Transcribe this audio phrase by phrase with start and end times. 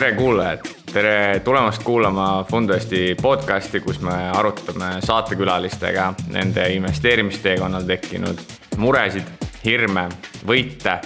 [0.00, 0.58] tere kuulajad,
[0.92, 8.40] tere tulemast kuulama Fundoesti podcasti, kus me arutame saatekülalistega nende investeerimisteekonnal tekkinud
[8.80, 9.28] muresid,
[9.64, 10.06] hirme,
[10.48, 10.96] võite,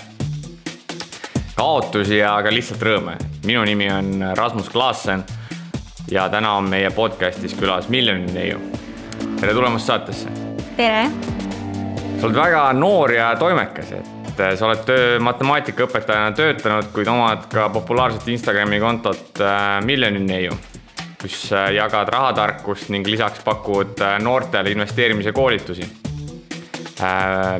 [1.59, 3.19] kaotusi ja ka lihtsalt rõõme.
[3.47, 5.25] minu nimi on Rasmus Klaassen
[6.11, 8.63] ja täna on meie podcastis külas Miljoni neiu.
[9.41, 10.29] tere tulemast saatesse.
[10.77, 11.11] tere.
[12.21, 17.47] sa oled väga noor ja toimekas, et et sa oled töö, matemaatikaõpetajana töötanud, kuid omad
[17.53, 20.57] ka populaarset Instagrami kontot äh, Miljoni neiu,
[21.21, 25.91] kus äh, jagad rahatarkust ning lisaks pakud äh, noortele investeerimise koolitusi.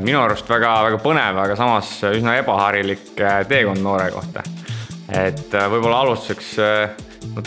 [0.01, 3.19] minu arust väga-väga põnev, aga samas üsna ebaharilik
[3.49, 4.43] teekond noore kohta.
[5.13, 6.55] et võib-olla alustuseks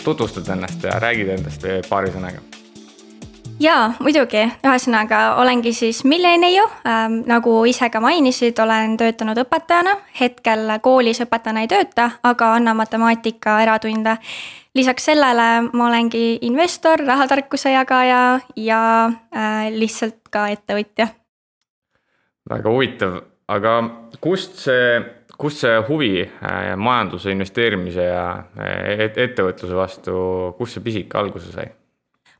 [0.04, 2.57] tutvustad ennast ja räägid endast paari sõnaga
[3.60, 10.70] jaa, muidugi, ühesõnaga olengi siis millenniu ähm,, nagu ise ka mainisid, olen töötanud õpetajana, hetkel
[10.82, 14.18] koolis õpetajana ei tööta, aga annan matemaatika eratunde.
[14.74, 18.82] lisaks sellele ma olengi investor, rahatarkuse jagaja ja
[19.34, 21.08] äh, lihtsalt ka ettevõtja.
[22.50, 23.74] väga huvitav, aga
[24.20, 25.00] kust see,
[25.38, 30.14] kust see huvi äh, majanduse investeerimise ja äh, ettevõtluse vastu,
[30.58, 31.72] kust see pisik alguse sai?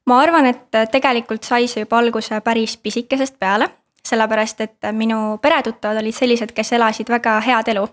[0.09, 3.69] Ma arvan, et tegelikult sai see juba alguse päris pisikesest peale,
[4.09, 7.89] sellepärast et minu peretuttavad olid sellised, kes elasid väga head elu.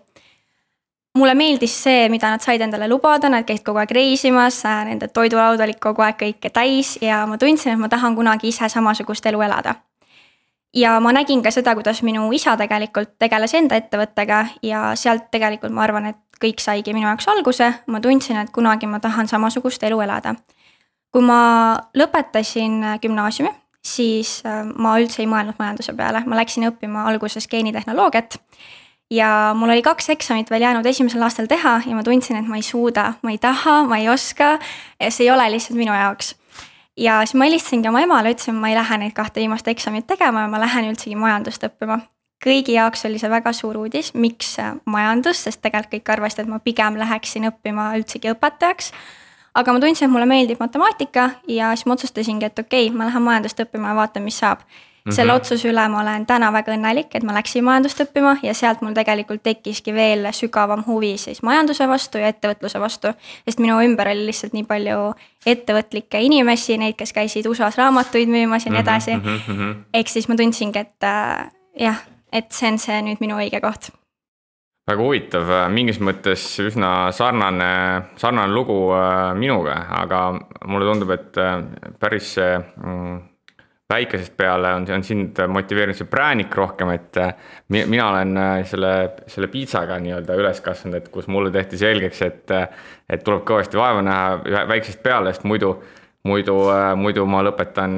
[1.15, 5.61] mulle meeldis see, mida nad said endale lubada, nad käisid kogu aeg reisimas, nende toidulaud
[5.63, 9.41] olid kogu aeg kõike täis ja ma tundsin, et ma tahan kunagi ise samasugust elu
[9.47, 9.77] elada.
[10.75, 15.71] Ja ma nägin ka seda, kuidas minu isa tegelikult tegeles enda ettevõttega ja sealt tegelikult
[15.71, 19.87] ma arvan, et kõik saigi minu jaoks alguse, ma tundsin, et kunagi ma tahan samasugust
[19.87, 20.35] elu elada
[21.15, 23.53] kui ma lõpetasin äh, gümnaasiumi,
[23.85, 28.35] siis äh, ma üldse ei mõelnud majanduse peale, ma läksin õppima alguses geenitehnoloogiat.
[29.13, 32.59] ja mul oli kaks eksamit veel jäänud esimesel aastal teha ja ma tundsin, et ma
[32.59, 34.57] ei suuda, ma ei taha, ma ei oska.
[35.07, 36.35] see ei ole lihtsalt minu jaoks.
[36.97, 40.43] ja siis ma helistasingi oma emale, ütlesin, ma ei lähe neid kahte viimast eksamit tegema
[40.43, 42.01] ja ma lähen üldsegi majandust õppima
[42.43, 46.51] kõigi jaoks oli see väga suur uudis, miks äh, majandus, sest tegelikult kõik arvasid, et
[46.51, 48.91] ma pigem läheksin õppima üldsegi õpetajaks
[49.55, 53.07] aga ma tundsin, et mulle meeldib matemaatika ja siis ma otsustasingi, et okei okay,, ma
[53.07, 54.59] lähen majandust õppima ja vaatan, mis saab.
[55.05, 55.15] Mm -hmm.
[55.15, 58.81] selle otsuse üle ma olen täna väga õnnelik, et ma läksin majandust õppima ja sealt
[58.81, 63.07] mul tegelikult tekkiski veel sügavam huvi siis majanduse vastu ja ettevõtluse vastu.
[63.45, 65.13] sest minu ümber oli lihtsalt nii palju
[65.45, 69.75] ettevõtlikke inimesi, neid, kes käisid USA-s raamatuid müümas ja nii mhm, edasi mm -hmm..
[69.93, 72.01] ehk siis ma tundsingi, et äh, jah,
[72.33, 73.91] et see on see nüüd minu õige koht
[74.85, 77.69] väga huvitav, mingis mõttes üsna sarnane,
[78.21, 80.27] sarnane lugu äh, minuga, aga
[80.69, 81.55] mulle tundub, et äh,
[82.01, 83.17] päris mm,
[83.89, 87.33] väikesest peale on, on sind motiveerinud see präänik rohkem, et äh,
[87.73, 88.37] mina olen
[88.69, 88.93] selle,
[89.31, 92.57] selle piitsaga nii-öelda üles kasvanud, et kus mulle tehti selgeks, et,
[93.09, 95.79] et tuleb kõvasti vaeva näha väiksest peale, sest muidu,
[96.29, 96.61] muidu,
[97.01, 97.97] muidu ma lõpetan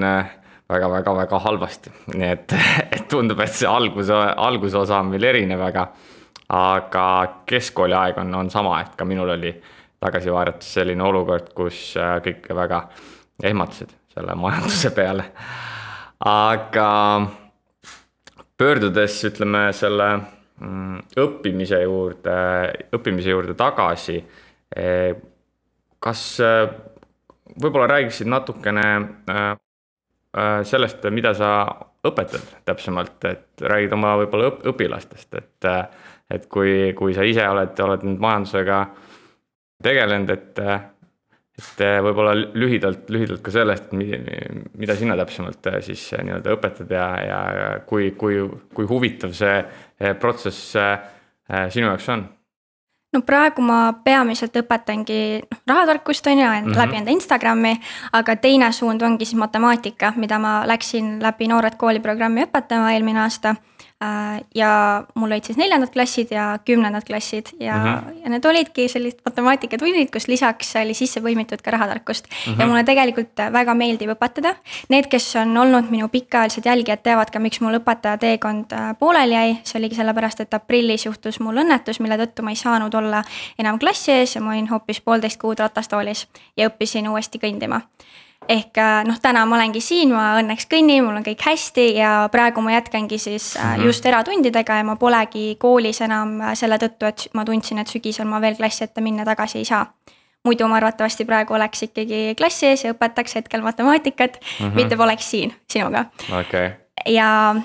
[0.71, 1.91] väga-väga-väga halvasti.
[2.15, 2.55] nii et,
[2.95, 5.91] et tundub, et see alguse, algusosa on veel erinev, aga
[6.49, 7.07] aga
[7.45, 9.51] keskkooli aeg on, on sama, et ka minul oli
[9.99, 12.83] tagasi vaadates selline olukord, kus äh, kõik väga
[13.43, 15.31] ehmatasid selle majanduse peale.
[16.25, 16.89] aga
[18.57, 22.37] pöördudes, ütleme selle mm, õppimise juurde,
[22.97, 24.17] õppimise juurde tagasi.
[24.75, 25.11] Eh,
[25.99, 26.65] kas äh,
[27.61, 28.87] võib-olla räägiksid natukene
[29.29, 29.53] äh,
[30.67, 31.51] sellest, mida sa
[32.05, 35.67] õpetad täpsemalt, et räägid oma võib-olla õpilastest, et
[36.29, 38.79] et kui, kui sa ise oled, oled nüüd majandusega
[39.83, 40.61] tegelenud, et,
[41.57, 48.11] et võib-olla lühidalt, lühidalt ka sellest, mida sina täpsemalt siis nii-öelda õpetad ja, ja kui,
[48.19, 48.41] kui,
[48.73, 49.61] kui huvitav see
[50.21, 50.75] protsess
[51.73, 52.27] sinu jaoks on?
[53.13, 56.77] no praegu ma peamiselt õpetangi noh, rahatarkust on ju mm -hmm.
[56.77, 57.79] läbi enda Instagrami,
[58.13, 63.19] aga teine suund ongi siis matemaatika, mida ma läksin läbi Noored Kooli programmi õpetama eelmine
[63.19, 63.55] aasta
[64.55, 68.19] ja mul olid siis neljandad klassid ja kümnendad klassid ja mm, -hmm.
[68.23, 72.53] ja need olidki sellised matemaatikatunnid, kus lisaks oli sisse põimitud ka rahatarkust mm.
[72.53, 72.61] -hmm.
[72.61, 74.53] ja mulle tegelikult väga meeldib õpetada.
[74.89, 79.33] Need, kes on olnud minu pikaajalised jälgijad, teavad ka, miks mul õpetaja teekond äh, pooleli
[79.33, 79.57] jäi.
[79.63, 83.23] see oligi sellepärast, et aprillis juhtus mul õnnetus, mille tõttu ma ei saanud olla
[83.59, 86.27] enam klassi ees ja ma olin hoopis poolteist kuud ratastoolis
[86.57, 87.81] ja õppisin uuesti kõndima
[88.49, 92.11] ehk äh, noh, täna ma olengi siin, ma õnneks kõnnin, mul on kõik hästi ja
[92.31, 93.85] praegu ma jätkangi siis mm -hmm.
[93.85, 98.25] just eratundidega ja ma polegi koolis enam äh, selle tõttu, et ma tundsin, et sügisel
[98.25, 99.85] ma veel klassi ette minna tagasi ei saa.
[100.45, 104.75] muidu ma arvatavasti praegu oleks ikkagi klassi ees ja õpetaks hetkel matemaatikat mm, -hmm.
[104.75, 106.05] mitte poleks siin sinuga
[106.39, 106.69] okay..
[107.05, 107.55] ja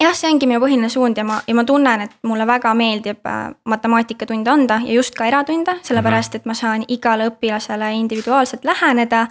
[0.00, 3.26] jah, see ongi minu põhiline suund ja ma, ja ma tunnen, et mulle väga meeldib
[3.68, 9.26] matemaatikatunde anda ja just ka eratunde, sellepärast et ma saan igale õpilasele individuaalselt läheneda.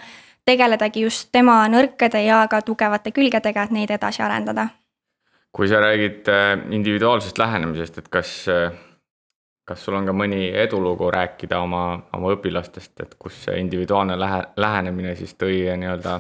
[0.50, 4.70] Tegeledagi just tema nõrkade ja ka tugevate külgedega, et neid edasi arendada.
[5.52, 8.74] kui sa räägid äh, individuaalsest lähenemisest, et kas, äh,
[9.66, 14.44] kas sul on ka mõni edulugu rääkida oma, oma õpilastest, et kus see individuaalne lähe,
[14.58, 16.20] lähenemine siis tõi nii-öelda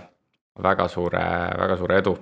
[0.63, 1.25] väga suure,
[1.61, 2.15] väga suure edu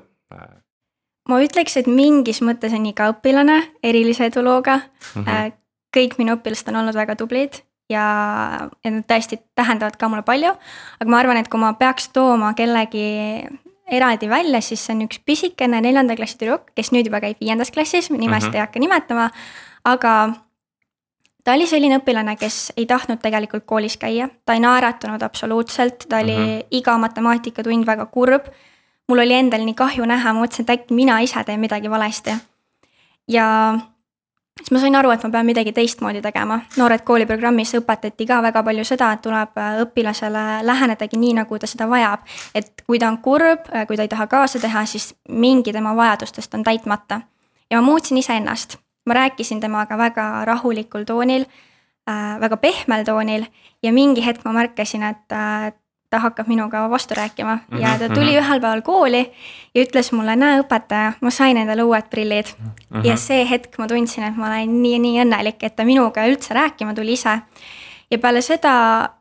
[1.28, 5.24] ma ütleks, et mingis mõttes on iga õpilane erilise edulooga mm.
[5.24, 5.56] -hmm.
[5.96, 8.06] kõik minu õpilased on olnud väga tublid ja,
[8.84, 10.54] ja nad tõesti tähendavad ka mulle palju.
[11.00, 13.48] aga ma arvan, et kui ma peaks tooma kellegi
[13.88, 17.72] eraldi välja, siis see on üks pisikene neljanda klassi tüdruk, kes nüüd juba käib viiendas
[17.72, 18.56] klassis, nimest mm -hmm.
[18.56, 19.30] ei hakka nimetama.
[19.86, 20.34] aga
[21.44, 26.18] ta oli selline õpilane, kes ei tahtnud tegelikult koolis käia, ta ei naeratanud absoluutselt, ta
[26.18, 26.66] oli mm -hmm.
[26.72, 28.48] iga matemaatikatund väga kurb
[29.08, 32.36] mul oli endal nii kahju näha, ma mõtlesin, et äkki mina ise teen midagi valesti.
[33.28, 33.48] ja
[34.58, 36.60] siis ma sain aru, et ma pean midagi teistmoodi tegema.
[36.78, 41.68] noored kooliprogrammis õpetati ka väga palju seda, et tuleb äh, õpilasele lähenedagi nii, nagu ta
[41.68, 42.26] seda vajab.
[42.56, 45.96] et kui ta on kurb, äh, kui ta ei taha kaasa teha, siis mingi tema
[45.96, 47.22] vajadustest on täitmata.
[47.72, 51.46] ja ma muutsin iseennast, ma rääkisin temaga väga rahulikul toonil
[52.10, 53.46] äh,, väga pehmel toonil
[53.84, 55.38] ja mingi hetk ma märkasin, et
[56.10, 58.42] ta hakkab minuga vastu rääkima mm -hmm, ja ta tuli mm -hmm.
[58.42, 59.32] ühel päeval kooli
[59.76, 62.68] ja ütles mulle, näe õpetaja, ma sain endale uued prillid mm.
[62.68, 63.08] -hmm.
[63.08, 66.94] ja see hetk ma tundsin, et ma olen nii-nii õnnelik, et ta minuga üldse rääkima
[66.94, 67.40] tuli ise.
[68.12, 68.74] Ja peale seda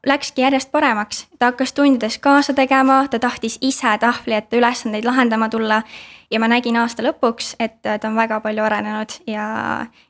[0.06, 5.48] läkski järjest paremaks, ta hakkas tundides kaasa tegema, ta tahtis ise tahvli ette ülesandeid lahendama
[5.48, 5.82] tulla.
[6.30, 9.46] ja ma nägin aasta lõpuks, et ta on väga palju arenenud ja,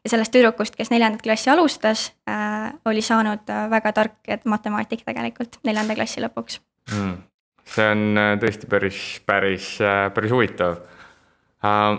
[0.05, 5.95] ja sellest tüdrukust, kes neljandat klassi alustas äh,, oli saanud väga tark matemaatik tegelikult neljanda
[5.95, 6.61] klassi lõpuks
[6.93, 7.17] mm.?
[7.67, 10.79] see on äh, tõesti päris, päris, äh, päris huvitav.
[11.67, 11.99] Äh,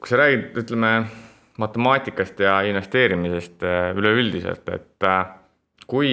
[0.00, 0.92] kui sa räägid, ütleme
[1.62, 3.62] matemaatikast ja investeerimisest
[3.94, 5.04] üleüldiselt, et
[5.84, 6.10] kui,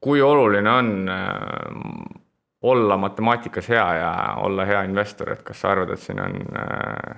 [0.00, 0.90] kui oluline on
[2.64, 6.38] olla matemaatikas hea ja olla hea investor, et kas sa arvad, et siin on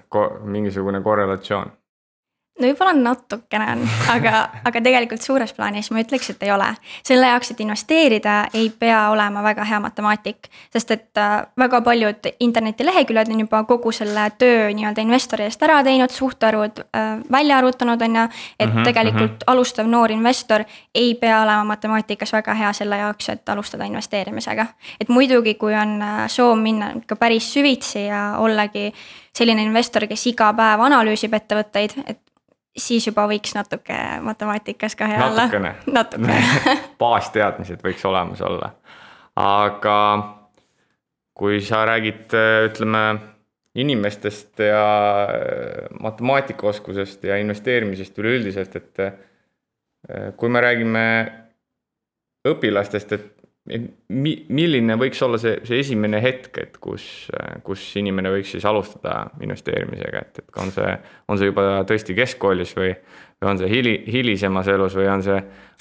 [0.09, 1.71] ko mingisugune korrelatsioon?
[2.61, 3.83] No võib-olla natukene on,
[4.13, 6.69] aga, aga tegelikult suures plaanis ma ütleks, et ei ole.
[7.05, 10.49] selle jaoks, et investeerida, ei pea olema väga hea matemaatik.
[10.73, 15.83] sest et äh, väga paljud internetileheküljed on juba kogu selle töö nii-öelda investori eest ära
[15.85, 18.29] teinud, suhtarvud äh, välja arvutanud, on ju.
[18.59, 19.53] et mm -hmm, tegelikult mm -hmm.
[19.53, 20.65] alustav noor investor
[20.95, 24.67] ei pea olema matemaatikas väga hea selle jaoks, et alustada investeerimisega.
[25.01, 28.93] et muidugi, kui on äh, soov minna ikka päris süvitsi ja ollagi
[29.35, 32.21] selline investor, kes iga päev analüüsib ettevõtteid, et
[32.77, 35.47] siis juba võiks natuke matemaatikas ka hea olla.
[35.87, 36.41] natukene,
[37.03, 38.73] baasteadmised võiks olemas olla.
[39.37, 39.99] aga
[41.37, 42.33] kui sa räägid,
[42.71, 43.03] ütleme
[43.77, 44.85] inimestest ja
[46.01, 51.03] matemaatikaoskusest ja investeerimisest üleüldiselt, et kui me räägime
[52.49, 53.36] õpilastest, et
[53.67, 57.05] mi-, milline võiks olla see, see esimene hetk, et kus,
[57.67, 60.97] kus inimene võiks siis alustada investeerimisega, et, et on see,
[61.29, 62.93] on see juba tõesti keskkoolis või,
[63.43, 65.39] või on see hili-, hilisemas elus või on see,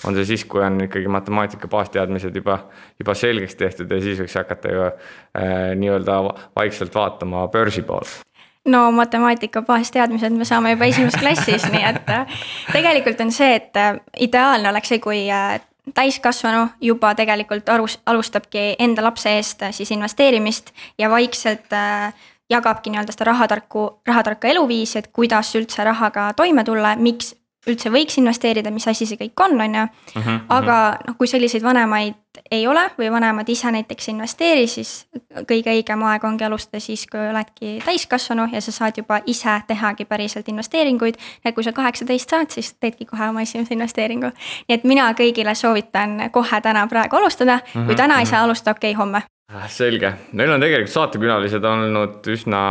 [0.08, 2.60] on see siis, kui on ikkagi matemaatika baasteadmised juba,
[3.00, 6.22] juba selgeks tehtud ja siis võiks hakata ju äh, nii-öelda
[6.58, 8.26] vaikselt vaatama börsi poole?
[8.66, 13.78] no matemaatika baasteadmised me saame juba esimeses klassis, nii et äh, tegelikult on see, et
[13.78, 15.60] äh, ideaalne oleks see, kui äh,
[15.94, 22.14] täiskasvanu juba tegelikult arus, alustabki enda lapse eest äh, siis investeerimist ja vaikselt äh,
[22.50, 27.34] jagabki nii-öelda seda rahatarku, rahatarka eluviisi, et kuidas üldse rahaga toime tulla, miks
[27.70, 29.88] üldse võiks investeerida, mis asi see kõik on, on ju.
[29.88, 30.46] Mhm, mhm.
[30.50, 35.08] aga noh, kui selliseid vanemaid ei ole või vanemad ise näiteks ei investeeri, siis
[35.48, 40.06] kõige õigem aeg ongi alustada siis, kui oledki täiskasvanu ja sa saad juba ise tehagi
[40.06, 41.16] päriselt investeeringuid.
[41.44, 44.32] ja kui sa kaheksateist saad, siis teedki kohe oma esimese investeeringu.
[44.68, 48.76] nii et mina kõigile soovitan kohe täna praegu alustada, kui mhm, täna ei saa alustada,
[48.76, 49.24] okei okay,, homme
[49.70, 52.62] selge, meil on tegelikult saatekülalised olnud üsna,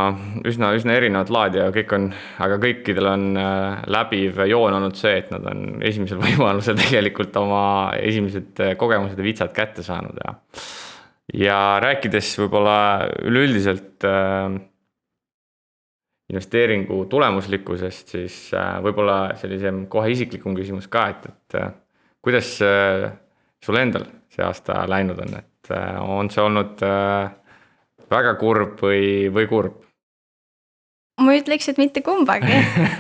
[0.46, 2.08] üsna, üsna erinevat laadi ja kõik on,
[2.42, 7.64] aga kõikidel on äh, läbiv joon olnud see, et nad on esimesel võimalusel tegelikult oma
[7.98, 10.34] esimesed äh, kogemused ja vitsad kätte saanud ja.
[11.46, 12.76] ja rääkides võib-olla
[13.22, 14.58] üleüldiselt äh,
[16.34, 21.72] investeeringu tulemuslikkusest, siis äh, võib-olla sellisem kohe isiklikum küsimus ka, et, et äh,
[22.24, 23.10] kuidas äh,
[23.62, 27.30] sul endal see aasta läinud on, et on see olnud äh,
[28.10, 29.83] väga kurb või, või kurb?
[31.22, 32.56] Ma ütleks, et mitte kumbagi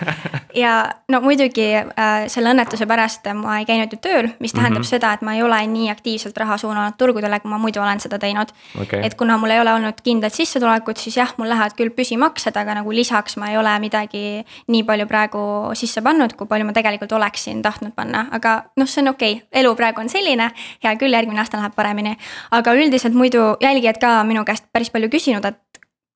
[0.62, 0.74] ja
[1.10, 4.90] no muidugi äh, selle õnnetuse pärast ma ei käinud ju tööl, mis tähendab mm -hmm.
[4.90, 8.18] seda, et ma ei ole nii aktiivselt raha suunanud turgudele, kui ma muidu olen seda
[8.22, 9.00] teinud okay..
[9.02, 12.74] et kuna mul ei ole olnud kindlat sissetulekut, siis jah, mul lähevad küll püsimaksed, aga
[12.74, 17.12] nagu lisaks ma ei ole midagi nii palju praegu sisse pannud, kui palju ma tegelikult
[17.12, 20.50] oleksin tahtnud panna, aga noh, see on okei okay., elu praegu on selline,
[20.84, 22.16] hea küll, järgmine aasta läheb paremini.
[22.50, 25.63] aga üldiselt muidu jälgijad ka minu käest päris palju küsinud, et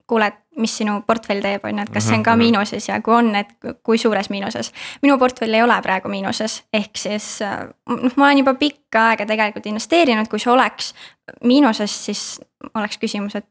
[0.09, 2.57] kuule, et mis sinu portfell teeb, on ju, et kas see on ka mhm, mhm.
[2.57, 3.53] miinuses ja kui on, et
[3.87, 4.73] kui suures miinuses.
[5.03, 9.69] minu portfell ei ole praegu miinuses, ehk siis noh, ma olen juba pikka aega tegelikult
[9.71, 10.95] investeerinud, kui see oleks
[11.45, 12.25] miinuses, siis
[12.75, 13.47] oleks küsimus, et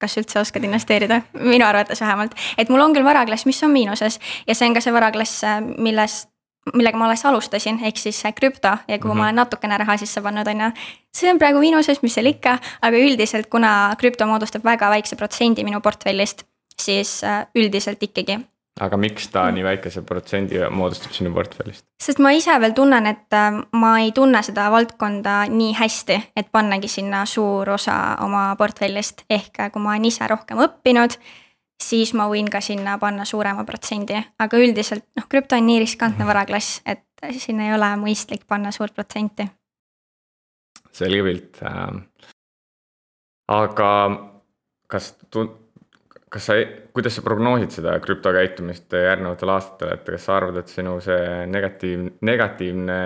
[0.00, 2.34] kas üldse oskad investeerida, minu arvates vähemalt.
[2.58, 5.42] et mul on küll varaklass, mis on miinuses ja see on ka see varaklass,
[5.78, 6.30] millest
[6.74, 9.18] millega ma alles alustasin, ehk siis krüpto ja kuhu mm -hmm.
[9.18, 10.70] ma olen natukene raha sisse pannud, on ju.
[11.16, 15.64] see on praegu miinuses, mis seal ikka, aga üldiselt, kuna krüpto moodustab väga väikse protsendi
[15.64, 16.42] minu portfellist,
[16.82, 18.40] siis äh, üldiselt ikkagi.
[18.80, 21.84] aga miks ta nii väikese protsendi moodustab sinu portfellist?
[22.02, 26.52] sest ma ise veel tunnen, et äh, ma ei tunne seda valdkonda nii hästi, et
[26.52, 31.18] pannagi sinna suur osa oma portfellist, ehk äh, kui ma olen ise rohkem õppinud
[31.82, 36.24] siis ma võin ka sinna panna suurema protsendi, aga üldiselt noh, krüpto on nii riskantne
[36.24, 36.30] mhm.
[36.32, 37.04] varaklass, et
[37.40, 39.48] sinna ei ole mõistlik panna suurt protsenti.
[40.96, 42.00] selge pilt äh,.
[43.52, 43.90] aga
[44.88, 45.50] kas tu-,
[46.32, 46.58] kas sa,
[46.96, 51.46] kuidas sa prognoosid seda krüpto käitumist järgnevatel aastatel, et kas sa arvad, et sinu see
[51.52, 53.00] negatiiv, negatiivne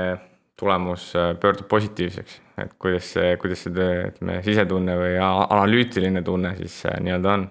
[0.60, 3.72] tulemus äh, pöördub positiivseks, et kuidas see, kuidas see
[4.10, 7.48] ütleme, sisetunne või analüütiline tunne siis äh, nii-öelda on?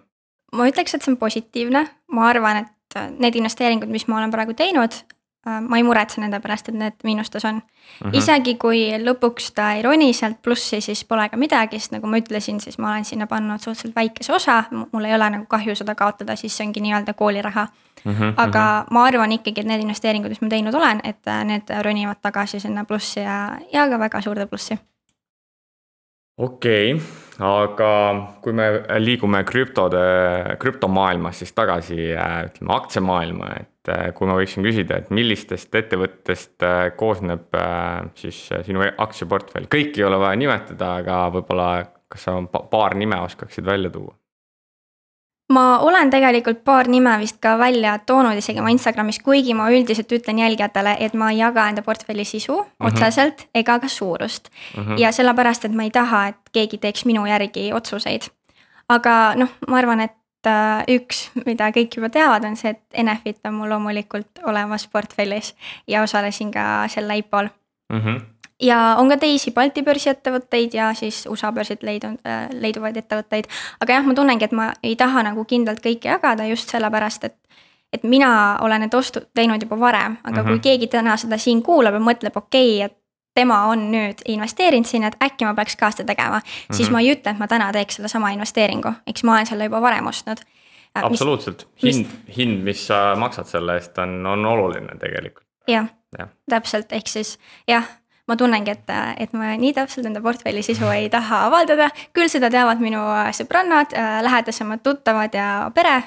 [0.55, 4.31] Ma ütleks, et see on positiivne, ma arvan, et äh, need investeeringud, mis ma olen
[4.33, 4.95] praegu teinud,
[5.47, 7.61] äh, ma ei muretse nende pärast, et need miinustes on mm.
[8.01, 8.17] -hmm.
[8.17, 12.17] isegi kui lõpuks ta ei roni sealt plussi, siis pole ka midagi, sest nagu ma
[12.17, 15.95] ütlesin, siis ma olen sinna pannud suhteliselt väikese osa, mul ei ole nagu kahju seda
[15.95, 17.67] kaotada, siis see ongi nii-öelda kooliraha
[18.05, 18.13] mm.
[18.13, 18.33] -hmm.
[18.37, 22.17] aga ma arvan ikkagi, et need investeeringud, mis ma teinud olen, et äh, need ronivad
[22.21, 24.77] tagasi sinna plussi ja, ja ka väga suurde plussi
[26.37, 27.91] okei okay,, aga
[28.43, 28.67] kui me
[29.00, 30.01] liigume krüptode,
[30.60, 36.67] krüptomaailmas siis tagasi äh, ütleme aktsiamaailma, et äh, kui ma võiksin küsida, et millistest ettevõttest
[36.67, 37.55] äh, koosneb
[38.19, 41.69] siis sinu aktsiaportfell, kõiki ei ole vaja nimetada, aga võib-olla
[42.10, 44.18] kas sa paar nime oskaksid välja tuua?
[45.53, 50.11] Ma olen tegelikult paar nime vist ka välja toonud isegi oma Instagramis, kuigi ma üldiselt
[50.13, 52.87] ütlen jälgijatele, et ma ei jaga enda portfelli sisu mm -hmm.
[52.87, 54.83] otseselt ega ka suurust mm.
[54.83, 54.99] -hmm.
[54.99, 58.29] ja sellepärast, et ma ei taha, et keegi teeks minu järgi otsuseid.
[58.89, 63.39] aga noh, ma arvan, et äh, üks, mida kõik juba teavad, on see, et Enefit
[63.45, 65.55] on mul loomulikult olemas portfellis
[65.87, 67.47] ja osalesin ka sel IPO-l
[67.93, 67.99] mm.
[67.99, 73.47] -hmm ja on ka teisi Balti börsiettevõtteid ja siis USA börsilt leidunud, äh, leiduvaid ettevõtteid.
[73.79, 77.37] aga jah, ma tunnengi, et ma ei taha nagu kindlalt kõike jagada just sellepärast, et
[77.93, 80.43] et mina olen need ostud teinud juba varem, aga mm -hmm.
[80.43, 80.61] kui mhm.
[80.61, 82.99] keegi täna seda siin kuulab ja mõtleb, okei okay,, et
[83.33, 86.75] tema on nüüd investeerinud sinna, et äkki ma peaks ka seda tegema mm, -hmm.
[86.75, 89.81] siis ma ei ütle, et ma täna teeks sedasama investeeringu, eks ma olen selle juba
[89.81, 90.37] varem ostnud.
[90.95, 92.05] absoluutselt, hind,
[92.37, 95.45] hind, mis sa maksad selle eest, on, on oluline tegelikult.
[95.67, 95.87] jah
[96.17, 97.85] ja., täpselt, ehk siis jah
[98.29, 98.95] ma tunnengi, et,
[99.25, 103.01] et ma nii täpselt enda portfelli sisu ei taha avaldada, küll seda teavad minu
[103.36, 103.95] sõbrannad,
[104.25, 106.01] lähedasemad tuttavad ja pere.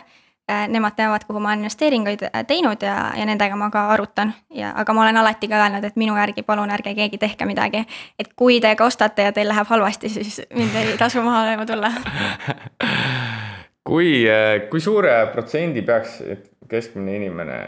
[0.69, 4.93] Nemad teavad, kuhu ma olen investeeringuid teinud ja, ja nendega ma ka arutan ja, aga
[4.93, 7.85] ma olen alati ka öelnud, et minu järgi palun ärge keegi tehke midagi.
[8.19, 11.67] et kui te ka ostate ja teil läheb halvasti, siis mind ei tasu maha lööma
[11.67, 11.93] tulla
[13.89, 14.27] kui,
[14.69, 16.21] kui suure protsendi peaks
[16.69, 17.59] keskmine inimene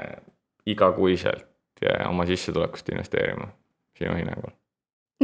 [0.66, 1.46] igakuiselt
[2.08, 3.49] oma sissetulekust investeerima?
[3.98, 4.54] Sinu hinnangul?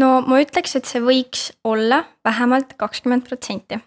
[0.00, 3.80] no ma ütleks, et see võiks olla vähemalt kakskümmend protsenti.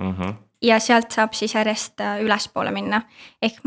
[0.00, 0.38] Mhm.
[0.62, 3.02] ja sealt saab siis järjest äh, ülespoole minna.
[3.42, 3.60] ehk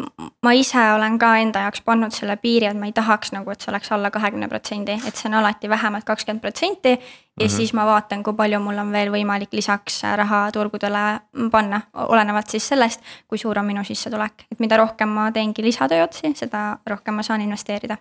[0.46, 3.62] ma ise olen ka enda jaoks pannud selle piiri, et ma ei tahaks nagu, et
[3.62, 6.90] see oleks alla kahekümne protsendi, et see on alati vähemalt kakskümmend protsenti.
[6.90, 7.50] ja mm -hmm.
[7.50, 11.20] siis ma vaatan, kui palju mul on veel võimalik lisaks äh, raha turgudele
[11.52, 16.34] panna, olenevalt siis sellest, kui suur on minu sissetulek, et mida rohkem ma teengi lisatööotsi,
[16.36, 17.98] seda rohkem ma saan investeerida.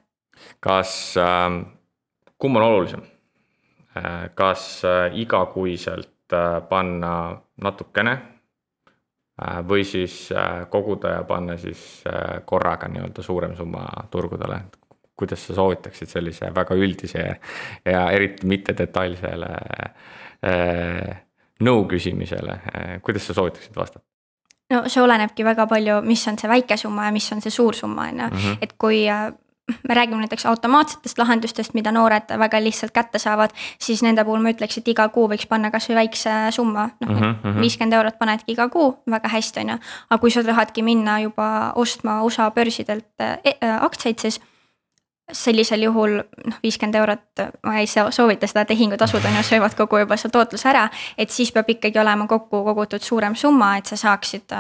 [0.61, 1.82] kas äh
[2.43, 3.03] kumb on olulisem?
[3.97, 8.19] Äh, kas äh, igakuiselt äh, panna natukene
[9.67, 10.29] või siis
[10.71, 12.05] koguda ja panna siis
[12.47, 13.81] korraga nii-öelda suurem summa
[14.13, 14.59] turgudele,
[15.19, 17.25] kuidas sa soovitaksid sellise väga üldise
[17.89, 19.49] ja eriti mitte detailsele
[21.65, 22.59] nõu küsimisele,
[23.03, 24.05] kuidas sa soovitaksid vastata?
[24.71, 27.75] no see olenebki väga palju, mis on see väike summa ja mis on see suur
[27.75, 28.63] summa, on ju, mhm.
[28.63, 29.03] et kui
[29.89, 33.51] me räägime näiteks automaatsetest lahendustest, mida noored väga lihtsalt kätte saavad,
[33.81, 37.35] siis nende puhul ma ütleks, et iga kuu võiks panna kasvõi väikse summa, noh Mhm,
[37.43, 37.61] mhm.
[37.61, 39.79] viiskümmend eurot panedki iga kuu, väga hästi, on ju.
[40.11, 44.41] aga kui sa tahadki minna juba ostma USA börsidelt äh, äh, aktsiaid, siis
[45.33, 46.17] sellisel juhul
[46.47, 50.33] noh, viiskümmend eurot, ma ei soo- soovita seda tehingutasud on ju, söövad kogu juba selle
[50.33, 50.89] tootluse ära.
[51.19, 54.53] et siis peab ikkagi olema kokku kogutud suurem summa, et sa saaksid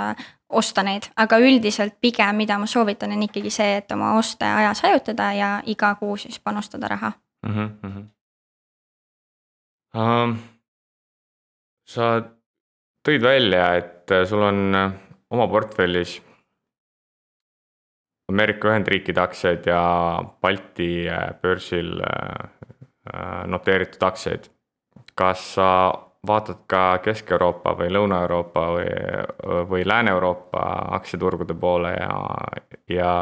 [0.52, 4.82] osta neid, aga üldiselt pigem, mida ma soovitan, on ikkagi see, et oma oste ajas
[4.85, 7.12] hajutada ja iga kuu siis panustada raha.
[7.47, 7.71] mm.
[7.82, 8.09] -hmm.
[9.92, 10.38] Um,
[11.85, 12.23] sa
[13.04, 14.92] tõid välja, et äh, sul on äh,
[15.30, 16.21] oma portfellis
[18.32, 19.82] Ameerika Ühendriikide aktsiaid ja
[20.40, 21.99] Balti äh, börsil
[23.50, 24.44] noteeritud aktsiaid.
[25.14, 25.68] kas sa
[26.26, 28.87] vaatad ka Kesk-Euroopa või Lõuna-Euroopa või,
[29.71, 30.62] või Lääne-Euroopa
[30.99, 32.19] aktsiaturgude poole ja,
[32.88, 33.12] ja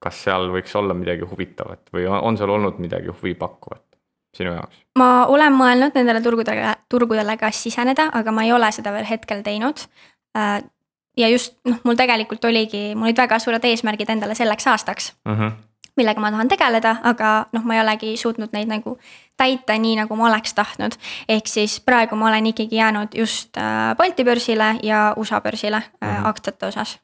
[0.00, 3.84] kas seal võiks olla midagi huvitavat või on, on seal olnud midagi huvipakkuvat
[4.36, 4.80] sinu jaoks?
[4.98, 9.42] ma olen mõelnud nendele turgudele, turgudele ka siseneda, aga ma ei ole seda veel hetkel
[9.44, 9.84] teinud.
[10.38, 10.62] Äh,
[11.18, 15.34] ja just noh, mul tegelikult oligi, mul olid väga suured eesmärgid endale selleks aastaks mm.
[15.34, 15.52] -hmm.
[16.00, 18.96] Millega ma tahan tegeleda, aga noh, ma ei olegi suutnud neid nagu
[19.40, 20.96] täita nii, nagu ma oleks tahtnud.
[21.28, 26.08] ehk siis praegu ma olen ikkagi jäänud just äh, Balti börsile ja USA börsile äh,
[26.10, 26.26] Mhm.
[26.26, 26.98] aktsiate osas.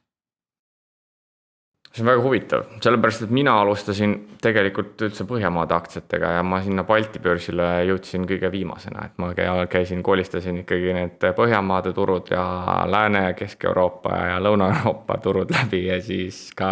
[1.97, 4.11] see on väga huvitav, sellepärast et mina alustasin
[4.43, 9.65] tegelikult üldse Põhjamaade aktsiatega ja ma sinna Balti börsile jõudsin kõige viimasena, et ma käi-
[9.71, 12.43] käisin, kolistasin ikkagi need Põhjamaade turud ja
[12.85, 16.69] Lääne, Kesk-Euroopa ja Lõuna-Euroopa turud läbi ja siis ka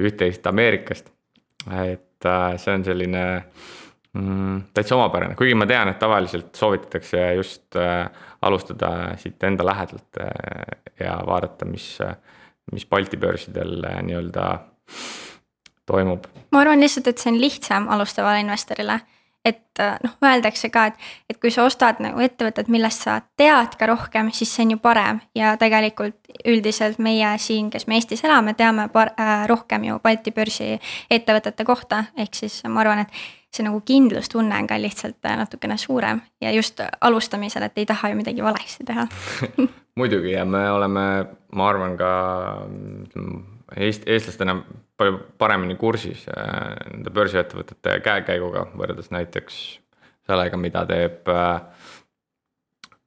[0.00, 1.12] üht-teist Ameerikast.
[1.70, 3.24] Et äh, see on selline
[4.12, 8.06] mm, täitsa omapärane, kuigi ma tean, et tavaliselt soovitatakse just äh,
[8.42, 11.96] alustada siit enda lähedalt äh, ja vaadata, mis
[12.72, 14.46] mis Balti börsidel nii-öelda
[15.86, 16.24] toimub.
[16.50, 19.00] ma arvan lihtsalt, et see on lihtsam alustavale investorile.
[19.46, 23.76] Et äh, noh, öeldakse ka, et, et kui sa ostad nagu ettevõtet, millest sa tead
[23.78, 25.20] ka rohkem, siis see on ju parem.
[25.38, 30.34] Ja tegelikult üldiselt meie siin, kes me Eestis elame, teame par- äh,, rohkem ju Balti
[30.34, 30.74] börsi
[31.10, 35.78] ettevõtete kohta, ehk siis ma arvan, et see nagu kindlustunne on ka lihtsalt äh, natukene
[35.80, 36.20] suurem.
[36.40, 39.06] Ja just alustamisel, et ei taha ju midagi valesti teha.
[40.00, 41.04] Muidugi ja me oleme,
[41.56, 42.10] ma arvan ka
[43.06, 44.60] ütleme, Eest-, eestlastena
[44.96, 49.56] palju paremini kursis äh, nende börsiettevõtete käekäiguga võrreldes näiteks
[50.26, 51.56] sellega, mida teeb äh,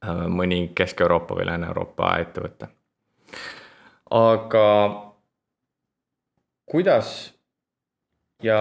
[0.03, 2.67] äh, mõni Kesk-Euroopa või Lääne-Euroopa ettevõte.
[4.11, 4.65] aga
[6.67, 7.13] kuidas
[8.43, 8.59] ja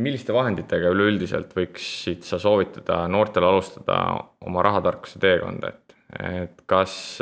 [0.00, 3.98] milliste vahenditega üleüldiselt võiksid sa soovitada noortel alustada
[4.46, 7.18] oma rahatarkuse teekonda, et, et kas,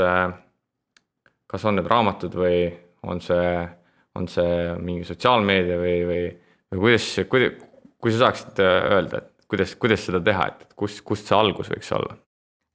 [1.46, 2.60] kas on need raamatud või
[3.06, 3.66] on see,
[4.16, 6.20] on see mingi sotsiaalmeedia või, või,
[6.72, 7.66] või kuidas, kuidas,
[8.02, 11.92] kui sa saaksid öelda, et kuidas, kuidas seda teha, et kust, kust see algus võiks
[11.96, 12.16] olla?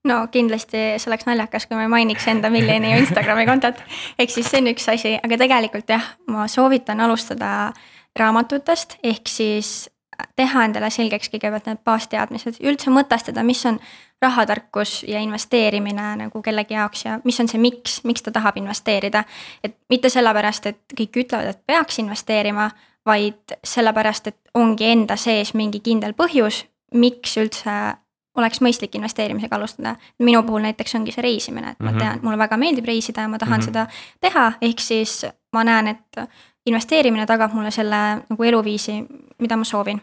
[0.08, 3.78] no kindlasti see oleks naljakas, kui ma ei mainiks enda miljoni Instagrami kontot.
[4.18, 7.72] ehk siis see on üks asi, aga tegelikult jah, ma soovitan alustada
[8.18, 9.91] raamatutest, ehk siis
[10.36, 13.78] teha endale selgeks kõigepealt need baasteadmised, üldse mõtestada, mis on
[14.22, 19.24] rahatarkus ja investeerimine nagu kellegi jaoks ja mis on see miks, miks ta tahab investeerida.
[19.64, 22.70] et mitte sellepärast, et kõik ütlevad, et peaks investeerima,
[23.06, 27.96] vaid sellepärast, et ongi enda sees mingi kindel põhjus, miks üldse
[28.36, 29.96] oleks mõistlik investeerimisega alustada.
[30.18, 31.98] minu puhul näiteks ongi see reisimine, et ma Mhm.
[31.98, 33.64] tean, mulle väga meeldib reisida ja ma tahan Mhm.
[33.64, 33.86] seda
[34.20, 36.28] teha, ehk siis ma näen, et
[36.66, 39.04] investeerimine tagab mulle selle nagu eluviisi,
[39.38, 40.02] mida ma soovin.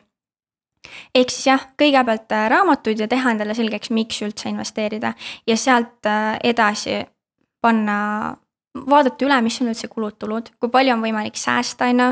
[1.15, 5.13] Ehk siis jah, kõigepealt äh, raamatuid ja teha endale selgeks, miks üldse investeerida
[5.47, 7.01] ja sealt äh, edasi
[7.61, 7.97] panna,
[8.79, 12.09] vaadata üle, mis on üldse kulud-tulud, kui palju on võimalik säästa, on ju.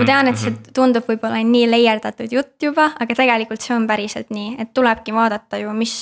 [0.00, 4.32] ma tean, et see tundub võib-olla nii leierdatud jutt juba, aga tegelikult see on päriselt
[4.34, 5.94] nii, et tulebki vaadata ju, mis,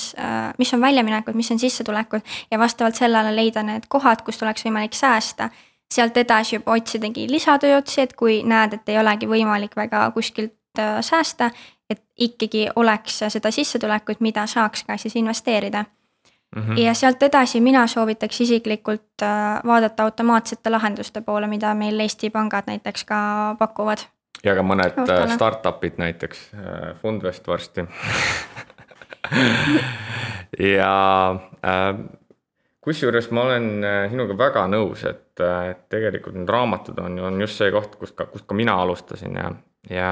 [0.57, 4.97] mis on väljaminekud, mis on sissetulekud ja vastavalt sellele leida need kohad, kust oleks võimalik
[4.97, 5.51] säästa
[5.93, 10.99] sealt edasi juba otsidagi lisatööotsi, et kui näed, et ei olegi võimalik väga kuskilt äh,
[11.05, 11.51] säästa,
[12.17, 15.85] ikkagi oleks seda sissetulekut, mida saaks ka siis investeerida
[16.55, 16.61] mm.
[16.61, 16.79] -hmm.
[16.79, 22.63] ja sealt edasi mina soovitaks isiklikult äh, vaadata automaatsete lahenduste poole, mida meil Eesti pangad
[22.67, 23.97] näiteks ka pakuvad.
[24.43, 25.33] ja ka mõned äh, Ootale.
[25.33, 26.51] startup'id näiteks,
[27.01, 27.81] Fundvest varsti
[30.77, 31.99] ja äh,
[32.81, 37.59] kusjuures ma olen äh, sinuga väga nõus, et äh, tegelikult need raamatud on, on just
[37.59, 39.51] see koht, kust ka, kust ka mina alustasin ja,
[39.89, 40.09] ja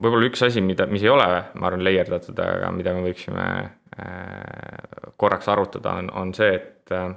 [0.00, 5.10] võib-olla üks asi, mida, mis ei ole, ma arvan, leierdatud, aga mida me võiksime äh,
[5.20, 7.10] korraks arutada, on, on see, et äh,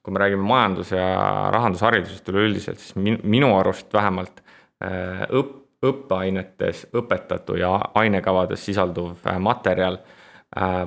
[0.00, 1.06] kui me räägime majandus- ja
[1.54, 4.44] rahandusharidusest üleüldiselt, siis min, minu arust vähemalt
[4.84, 9.96] äh, õpp, õppeainetes õpetatu ja ainekavades sisalduv materjal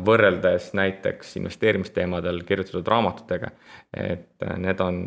[0.05, 3.49] võrreldes näiteks investeerimisteemadel kirjutatud raamatutega,
[3.89, 4.99] et need on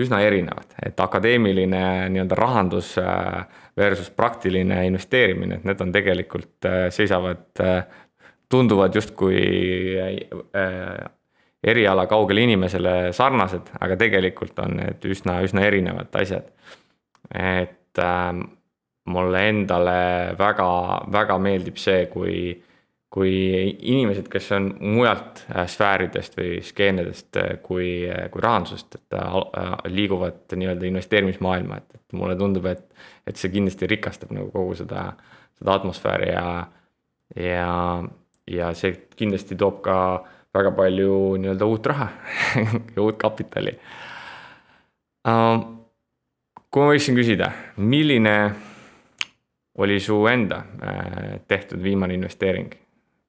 [0.00, 1.82] üsna erinevad, et akadeemiline
[2.12, 2.94] nii-öelda rahandus
[3.78, 7.62] versus praktiline investeerimine, et need on tegelikult, seisavad,
[8.50, 9.40] tunduvad justkui
[11.62, 16.48] eriala kaugele inimesele sarnased, aga tegelikult on need üsna, üsna erinevad asjad.
[17.30, 18.40] et äh,
[19.10, 20.70] mulle endale väga,
[21.12, 22.34] väga meeldib see, kui,
[23.10, 23.32] kui
[23.90, 30.54] inimesed, kes on mujalt äh, sfääridest või skeenedest äh, kui, kui rahandusest, et äh, liiguvad
[30.54, 32.84] nii-öelda investeerimismaailma, et, et mulle tundub, et,
[33.26, 35.08] et see kindlasti rikastab nagu kogu seda,
[35.58, 36.44] seda atmosfääri ja,
[37.34, 37.72] ja,
[38.46, 42.08] ja see kindlasti toob ka äh, väga palju nii-öelda uut raha
[42.94, 43.76] ja uut kapitali.
[46.70, 48.36] kui ma võiksin küsida, milline
[49.80, 52.74] oli su enda äh, tehtud viimane investeering?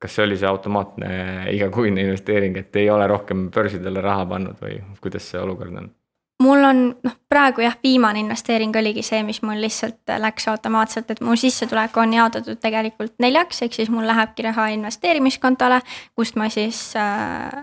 [0.02, 1.10] Kas see oli see automaatne
[1.54, 5.92] igakuine investeering, et ei ole rohkem börsidele raha pannud või kuidas see olukord on?
[6.42, 11.22] mul on noh, praegu jah, viimane investeering oligi see, mis mul lihtsalt läks automaatselt, et
[11.22, 15.82] mu sissetulek on jaotatud tegelikult neljaks, ehk siis mul lähebki raha investeerimiskontole,
[16.18, 17.62] kust ma siis äh,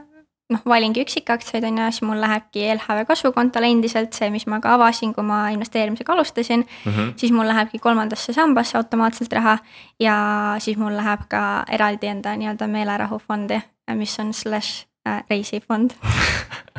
[0.52, 4.74] noh, valingi üksikaktsiaid on ju, siis mul lähebki LHV kasvukontole endiselt see, mis ma ka
[4.78, 6.92] avasin, kui ma investeerimisega alustasin mm.
[6.92, 7.12] -hmm.
[7.16, 9.58] siis mul lähebki kolmandasse sambasse automaatselt raha
[10.00, 10.16] ja
[10.58, 13.60] siis mul läheb ka eraldi enda nii-öelda meelerahufondi,
[13.94, 15.90] mis on slaš äh, reisifond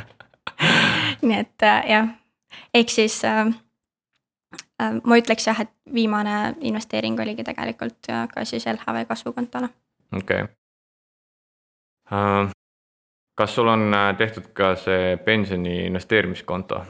[1.21, 2.07] nii et äh, jah,
[2.73, 3.47] ehk siis äh,
[4.81, 9.69] äh, ma ütleks jah, et viimane investeering oligi tegelikult äh, ka siis LHV kasvukontole.
[10.11, 10.55] okei okay.
[12.11, 12.58] uh,.
[13.39, 16.81] Kas sul on äh, tehtud ka see pensioni investeerimiskonto,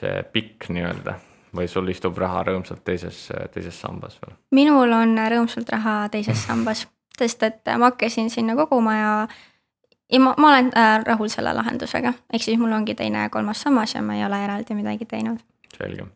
[0.00, 1.14] see pikk nii-öelda
[1.56, 4.36] või sul istub raha rõõmsalt teises, teises sambas veel?
[4.56, 6.86] minul on rõõmsalt raha teises sambas,
[7.18, 9.12] sest et ma hakkasin sinna koguma ja
[10.12, 13.60] ja ma, ma olen äh, rahul selle lahendusega, ehk siis mul ongi teine ja kolmas
[13.66, 15.42] sammas ja ma ei ole eraldi midagi teinud.
[15.76, 16.06] selge.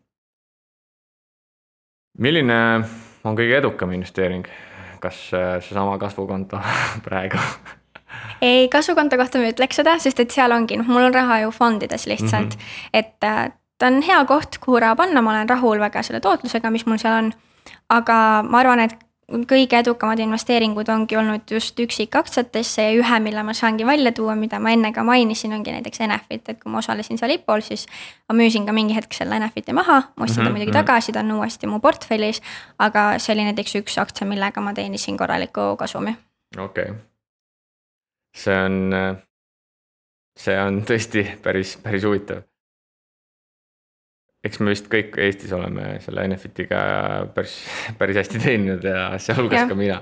[2.18, 2.60] milline
[3.24, 4.48] on kõige edukam investeering,
[5.00, 6.60] kas äh, seesama kasvukonto
[7.06, 7.44] praegu
[8.40, 11.40] ei, kasvukonto kohta ma ei ütleks seda, sest et seal ongi, noh, mul on raha
[11.44, 12.88] ju fondides lihtsalt mm, -hmm.
[12.92, 16.70] et äh, ta on hea koht, kuhu raha panna, ma olen rahul väga selle tootlusega,
[16.70, 17.32] mis mul seal on.
[17.88, 18.16] aga
[18.48, 18.96] ma arvan, et
[19.30, 24.58] kõige edukamad investeeringud ongi olnud just üksikaktsiatesse ja ühe, mille ma saangi välja tuua, mida
[24.58, 27.86] ma enne ka mainisin, ongi näiteks Enefit, et kui ma osalesin seal IPO-l, siis
[28.28, 30.48] ma müüsin ka mingi hetk selle Enefiti maha, ma ostsin mm -hmm.
[30.48, 30.78] ta muidugi mhm.
[30.78, 32.42] tagasi, ta on uuesti mu portfellis.
[32.78, 36.16] aga see oli näiteks üks aktsia, millega ma teenisin korraliku kasumi.
[36.58, 37.09] okei okay.,
[38.34, 38.94] see on,
[40.38, 42.46] see on tõesti päris, päris huvitav
[44.44, 46.80] eks me vist kõik Eestis oleme selle Enefitiga
[47.34, 47.56] päris,
[48.00, 50.00] päris hästi teeninud ja sealhulgas ka mina.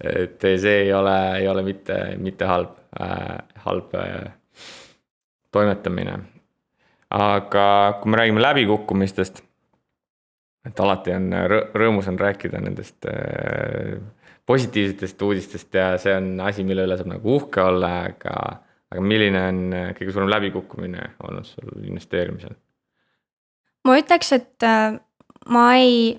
[0.00, 4.30] et see ei ole, ei ole mitte, mitte halb äh,, halb äh,
[5.50, 6.18] toimetamine.
[7.10, 7.66] aga
[8.02, 9.42] kui me räägime läbikukkumistest,
[10.66, 11.30] et alati on
[11.74, 13.98] rõõmus on rääkida nendest äh,
[14.46, 18.36] positiivsetest uudistest ja see on asi, mille üle saab nagu uhke olla, aga,
[18.92, 19.58] aga milline on
[19.98, 22.54] kõige suurem läbikukkumine olnud sul investeerimisel?
[23.86, 24.96] ma ütleks, et äh,
[25.52, 26.16] ma ei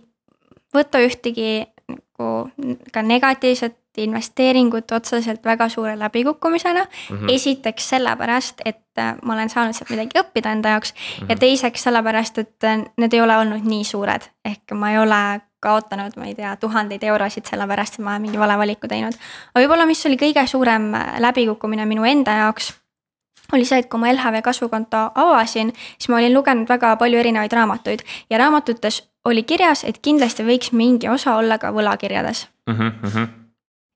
[0.76, 7.18] võta ühtegi nagu ka negatiivset investeeringut otseselt väga suure läbikukkumisena mm.
[7.18, 7.34] -hmm.
[7.34, 11.30] esiteks sellepärast, et äh, ma olen saanud sealt midagi õppida enda jaoks mm -hmm.
[11.30, 11.40] ja mhm.
[11.40, 14.22] teiseks sellepärast, et äh, need ei ole olnud nii suured.
[14.46, 18.40] ehk ma ei ole kaotanud, ma ei tea, tuhandeid eurosid sellepärast, et ma olen mingi
[18.40, 19.16] vale valiku teinud.
[19.54, 20.92] aga võib-olla, mis oli kõige suurem
[21.24, 22.74] läbikukkumine minu enda jaoks
[23.54, 27.54] oli see, et kui ma LHV kasvukonto avasin, siis ma olin lugenud väga palju erinevaid
[27.54, 32.76] raamatuid ja raamatutes oli kirjas, et kindlasti võiks mingi osa olla ka võlakirjades mm.
[32.76, 33.28] -hmm.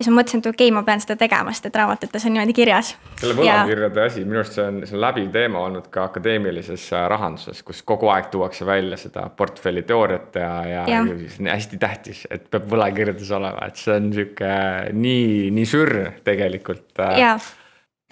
[0.01, 2.33] Ja siis ma mõtlesin, et okei okay,, ma pean seda tegema, sest et raamatutes on
[2.33, 2.95] niimoodi kirjas.
[3.21, 4.07] selle võlakirjade ja...
[4.09, 7.83] asi, minu arust see on, see on läbiv teema olnud ka akadeemilises äh, rahanduses, kus
[7.85, 11.05] kogu aeg tuuakse välja seda portfelli teooriat ja, ja, ja.
[11.51, 14.53] hästi tähtis, et peab võlakirjades olema, et see on sihuke
[14.97, 16.89] nii, nii sürr tegelikult.
[16.97, 17.21] Äh,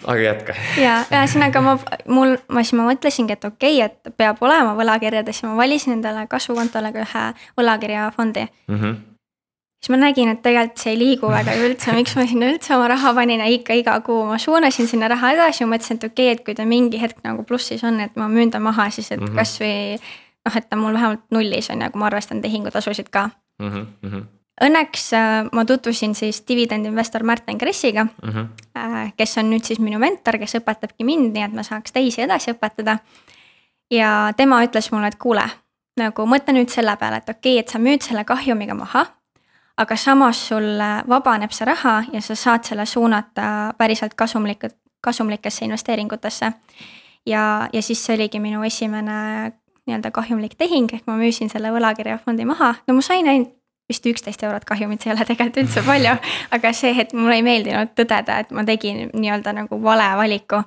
[0.06, 0.58] aga jätka.
[0.80, 1.76] ja ühesõnaga ma,
[2.06, 5.98] mul, ma siis ma mõtlesingi, et okei okay,, et peab olema võlakirjades ja ma valisin
[5.98, 8.76] endale kasvukontole ka ühe võlakirjafondi mm.
[8.78, 8.98] -hmm.
[9.80, 12.88] Siis ma nägin, et tegelikult see ei liigu väga üldse, miks ma sinna üldse oma
[12.92, 16.26] raha panin ja ikka iga kuu ma suunasin sinna raha edasi ja mõtlesin, et okei
[16.28, 19.10] okay,, et kui ta mingi hetk nagu plussis on, et ma müün ta maha siis,
[19.10, 19.38] et mm -hmm.
[19.40, 20.00] kasvõi
[20.46, 23.70] noh, et ta mul vähemalt nullis on ja kui ma arvestan tehingutasusid ka mm.
[23.70, 24.28] -hmm
[24.60, 29.12] Õnneks äh, ma tutvusin siis dividendinvestor Märten Kressiga mm, -hmm.
[29.16, 32.52] kes on nüüd siis minu mentor, kes õpetabki mind, nii et ma saaks teisi edasi
[32.52, 32.98] õpetada.
[33.90, 35.48] ja tema ütles mulle, et kuule,
[35.96, 39.06] nagu mõtle nüüd selle peale, et okei okay,, et sa müüd selle kahjumiga maha.
[39.80, 46.52] Aga samas sul vabaneb see raha ja sa saad selle suunata päriselt kasumlikud, kasumlikesse investeeringutesse.
[47.26, 49.52] ja, ja siis see oligi minu esimene
[49.86, 53.56] nii-öelda kahjumlik tehing, ehk ma müüsin selle võlakirjafondi maha, no ma sain ainult
[53.90, 56.12] vist üksteist eurot kahjumit, see ei ole tegelikult üldse palju.
[56.54, 60.62] aga see, et mulle ei meeldinud tõdeda, et ma tegin nii-öelda nagu vale valiku.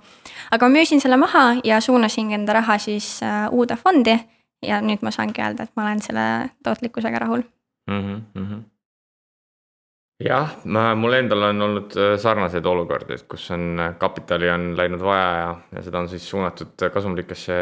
[0.52, 4.18] aga ma müüsin selle maha ja suunasin enda raha siis äh, uude fondi.
[4.64, 6.28] ja nüüd ma saangi öelda, et ma olen selle
[6.64, 7.44] tootlikkusega rahul
[7.88, 8.22] mm.
[8.36, 8.73] -hmm
[10.24, 10.56] jah,
[10.96, 15.30] mul endal on olnud äh, sarnaseid olukordi, et kus on äh, kapitali on läinud vaja
[15.38, 17.58] ja, ja seda on siis suunatud kasumlikesse,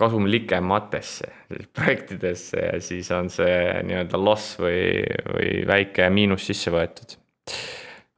[0.00, 1.30] kasumlikematesse
[1.76, 3.56] projektidesse ja siis on see
[3.88, 7.16] nii-öelda loss või, või väike miinus sisse võetud.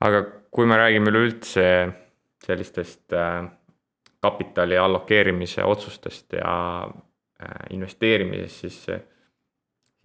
[0.05, 1.66] aga kui me räägime üleüldse
[2.47, 3.42] sellistest äh,
[4.23, 6.55] kapitali allokeerimise otsustest ja
[7.71, 9.16] investeerimisest, siis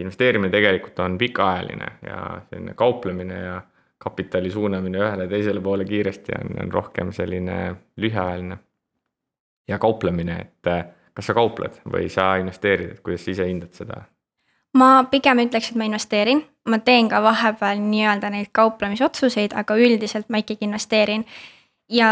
[0.01, 3.61] investeerimine tegelikult on pikaajaline ja selline kauplemine ja
[4.01, 8.57] kapitali suunamine ühele teisele poole kiiresti on, on rohkem selline lühiajaline.
[9.67, 13.77] ja kauplemine, et eh, kas sa kaupled või sa investeerid, et kuidas sa ise hindad
[13.77, 14.01] seda?
[14.77, 20.29] ma pigem ütleks, et ma investeerin, ma teen ka vahepeal nii-öelda neid kauplemisotsuseid, aga üldiselt
[20.29, 21.25] ma ikkagi investeerin.
[21.89, 22.11] ja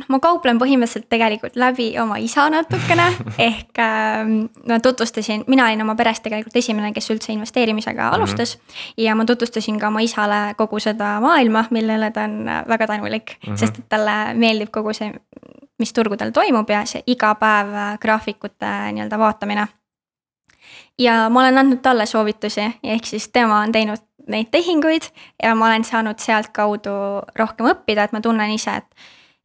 [0.00, 3.06] noh, ma kauplen põhimõtteliselt tegelikult läbi oma isa natukene
[3.48, 4.22] ehk äh,
[4.68, 8.14] ma tutvustasin, mina olin oma peres tegelikult esimene, kes üldse investeerimisega mhm.
[8.14, 8.62] alustas mm.
[8.62, 9.04] -hmm.
[9.06, 13.36] ja ma tutvustasin ka oma isale kogu seda maailma, millele ta on äh, väga tänulik
[13.36, 13.56] mm, -hmm.
[13.56, 15.12] sest et talle meeldib kogu see,
[15.78, 19.66] mis turgudel toimub ja see iga päev äh, graafikute nii-öelda vaatamine.
[20.98, 25.02] ja ma olen andnud talle soovitusi, ehk siis tema on teinud neid tehinguid
[25.42, 26.90] ja ma olen saanud sealtkaudu
[27.38, 28.86] rohkem õppida, et ma tunnen ise, et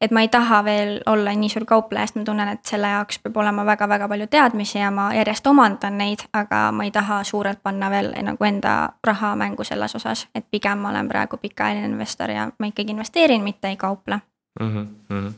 [0.02, 3.20] et ma ei taha veel olla nii suur kaupleja, sest ma tunnen, et selle jaoks
[3.24, 7.64] peab olema väga-väga palju teadmisi ja ma järjest omandan neid, aga ma ei taha suurelt
[7.64, 12.32] panna veel nagu enda raha mängu selles osas, et pigem ma olen praegu pikaajaline investor
[12.32, 14.20] ja ma ikkagi investeerin, mitte ei kauple
[14.60, 14.88] mm.
[15.10, 15.32] -hmm.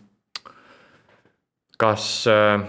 [1.78, 2.68] kas, äh,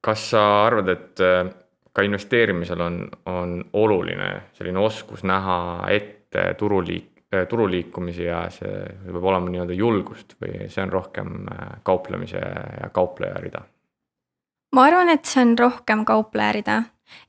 [0.00, 1.54] kas sa arvad, et äh,
[1.92, 8.72] ka investeerimisel on, on oluline selline oskus näha ette turuliik, Äh, turuliikumisi ja see
[9.06, 13.62] peab olema nii-öelda julgust või see on rohkem äh, kauplemise ja kaupleja rida?
[14.74, 16.76] ma arvan, et see on rohkem kaupleja rida,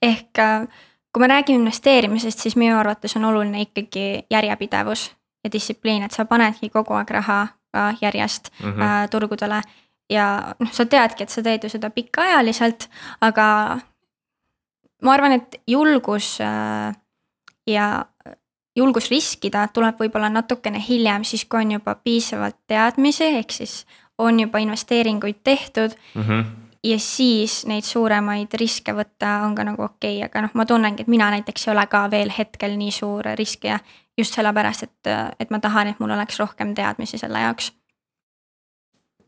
[0.04, 0.68] ehk äh,
[1.14, 5.08] kui me räägime investeerimisest, siis minu arvates on oluline ikkagi järjepidevus
[5.44, 7.40] ja distsipliin, et sa panedki kogu aeg raha
[7.72, 8.82] ka järjest mm -hmm.
[8.84, 9.62] äh, turgudele.
[10.10, 12.90] ja noh, sa teadki, et sa teed ju seda pikaajaliselt,
[13.22, 13.80] aga
[15.02, 16.96] ma arvan, et julgus äh,
[17.68, 18.06] ja
[18.76, 23.86] julgus riskida tuleb võib-olla natukene hiljem, siis kui on juba piisavalt teadmisi, ehk siis
[24.18, 26.22] on juba investeeringuid tehtud mm.
[26.22, 26.46] -hmm.
[26.84, 31.02] ja siis neid suuremaid riske võtta on ka nagu okei okay., aga noh, ma tunnengi,
[31.02, 33.80] et mina näiteks ei ole ka veel hetkel nii suur riskija.
[34.18, 35.08] just sellepärast, et,
[35.40, 37.74] et ma tahan, et mul oleks rohkem teadmisi selle jaoks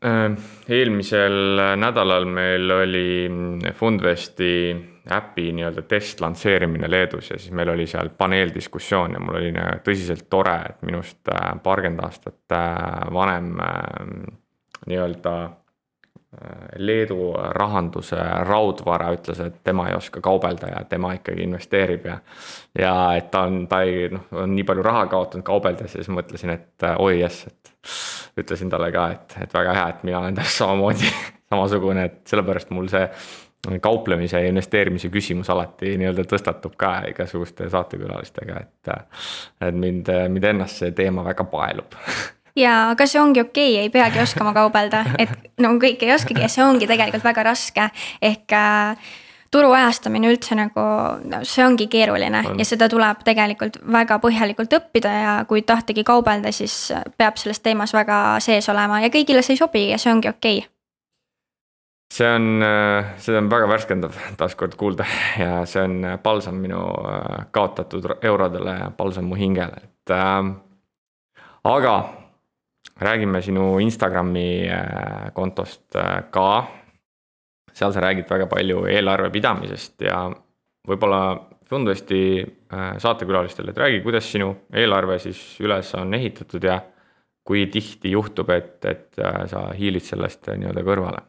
[0.04, 0.32] äh,
[0.68, 3.28] eelmisel nädalal meil oli
[3.74, 4.76] Fundvesti
[5.12, 9.52] äpi nii-öelda testlansseerimine Leedus ja siis meil oli seal paneeldiskussioon ja mul oli
[9.86, 14.04] tõsiselt tore, et minust äh, paarkümmend aastat äh, vanem äh,
[14.86, 15.38] nii-öelda
[16.76, 22.18] Leedu rahanduse raudvara ütles, et tema ei oska kaubelda ja tema ikkagi investeerib ja.
[22.78, 26.12] ja et ta on, ta ei noh, on nii palju raha kaotanud kaubeldes ja siis
[26.12, 27.72] mõtlesin, et oi jess, et.
[28.44, 31.14] ütlesin talle ka, et, et väga hea, et mina olen täpselt samamoodi
[31.50, 33.06] samasugune, et sellepärast mul see
[33.82, 38.90] kauplemise ja investeerimise küsimus alati nii-öelda tõstatub ka igasuguste saatekülalistega, et.
[39.60, 41.96] et mind, mind ennast see teema väga paelub
[42.58, 46.44] ja aga see ongi okei okay,, ei peagi oskama kaubelda, et no kõik ei oskagi
[46.44, 47.88] ja see ongi tegelikult väga raske,
[48.22, 49.10] ehk äh,
[49.50, 50.86] turu ajastamine üldse nagu,
[51.28, 52.58] no see ongi keeruline on.
[52.60, 57.94] ja seda tuleb tegelikult väga põhjalikult õppida ja kui tahtagi kaubelda, siis peab selles teemas
[57.96, 60.77] väga sees olema ja kõigile see ei sobi ja see ongi okei okay
[62.12, 65.06] see on, äh, seda on väga värskendav taaskord kuulda
[65.42, 70.54] ja see on palsam minu äh, kaotatud eurodele ja palsam mu hingele, et äh,.
[71.64, 71.94] aga
[73.00, 76.66] räägime sinu Instagrami äh, kontost äh, ka.
[77.72, 80.26] seal sa räägid väga palju eelarve pidamisest ja
[80.88, 81.22] võib-olla
[81.68, 86.78] Fundvesti äh, saatekülalistele, et räägi, kuidas sinu eelarve siis üles on ehitatud ja
[87.44, 91.20] kui tihti juhtub, et, et äh, sa hiilid sellest nii-öelda kõrvale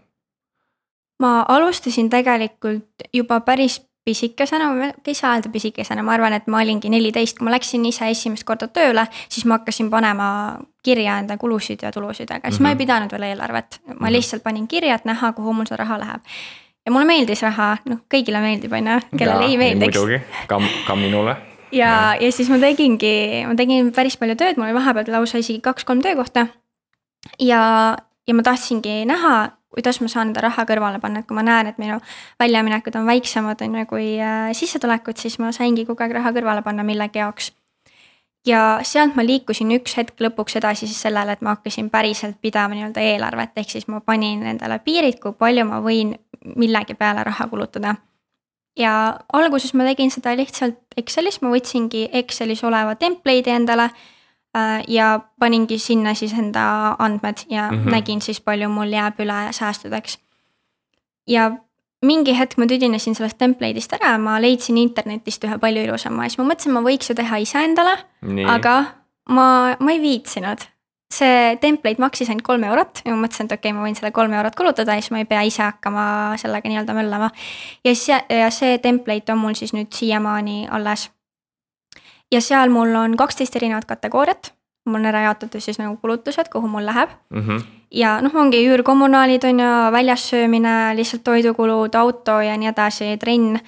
[1.19, 4.65] ma alustasin tegelikult juba päris pisikesena,
[5.13, 8.69] saa öelda pisikesena, ma arvan, et ma olingi neliteist, kui ma läksin ise esimest korda
[8.73, 10.29] tööle, siis ma hakkasin panema
[10.86, 12.63] kirja enda kulusid ja tulusid, aga siis mm -hmm.
[12.63, 12.84] ma ei mhm.
[12.84, 13.82] pidanud veel eelarvet.
[13.86, 14.12] ma mm -hmm.
[14.12, 16.21] lihtsalt panin kirja, et näha, kuhu mul see raha läheb.
[16.86, 19.97] ja mulle meeldis raha, noh kõigile meeldib, on ju, kellele ei meeldiks.
[19.97, 21.36] muidugi, ka, ka minule.
[21.71, 25.60] ja, ja siis ma tegingi, ma tegin päris palju tööd, mul oli vahepeal lausa isegi
[25.62, 26.47] kaks-kolm töökohta.
[27.39, 31.43] ja, ja ma tahtsingi näha, kuidas ma saan enda raha kõrvale panna, et kui ma
[31.45, 31.99] näen, et minu
[32.41, 36.65] väljaminekud on väiksemad, on ju, kui äh, sissetulekud, siis ma saingi kogu aeg raha kõrvale
[36.65, 37.51] panna millegi jaoks
[38.47, 42.75] ja sealt ma liikusin üks hetk lõpuks edasi siis sellele, et ma hakkasin päriselt pidama
[42.75, 46.15] nii-öelda eelarvet, ehk siis ma panin endale piirid, kui palju ma võin
[46.55, 47.95] millegi peale raha kulutada.
[48.79, 54.08] ja alguses ma tegin seda lihtsalt Excelis, ma võtsingi Excelis oleva template'i endale äh,
[54.88, 57.92] ja paningi sinna siis enda andmed ja mm -hmm.
[57.92, 60.20] nägin siis, palju mul jääb üle säästudeks.
[61.28, 61.52] ja
[62.02, 66.40] mingi hetk ma tüdinesin sellest template'ist ära, ma leidsin internetist ühe palju ilusama ja siis
[66.42, 67.98] ma mõtlesin, ma võiks ju teha iseendale.
[68.48, 68.76] aga
[69.30, 70.68] ma, ma ei viitsinud.
[71.10, 74.12] see template maksis ainult kolm eurot ja ma mõtlesin, et okei okay,, ma võin selle
[74.14, 77.32] kolm eurot kulutada ja siis ma ei pea ise hakkama sellega nii-öelda möllama.
[77.84, 81.10] ja siis, ja see template on mul siis nüüd siiamaani alles.
[82.32, 84.54] Ja seal mul on kaksteist erinevat kategooriat
[84.89, 87.42] mul on ära jaotatud siis nagu kulutused, kuhu mul läheb mm.
[87.42, 87.62] -hmm.
[87.92, 93.60] ja noh, ongi üürkommunaalid on ju, väljas söömine, lihtsalt toidukulud, auto ja nii edasi, trenn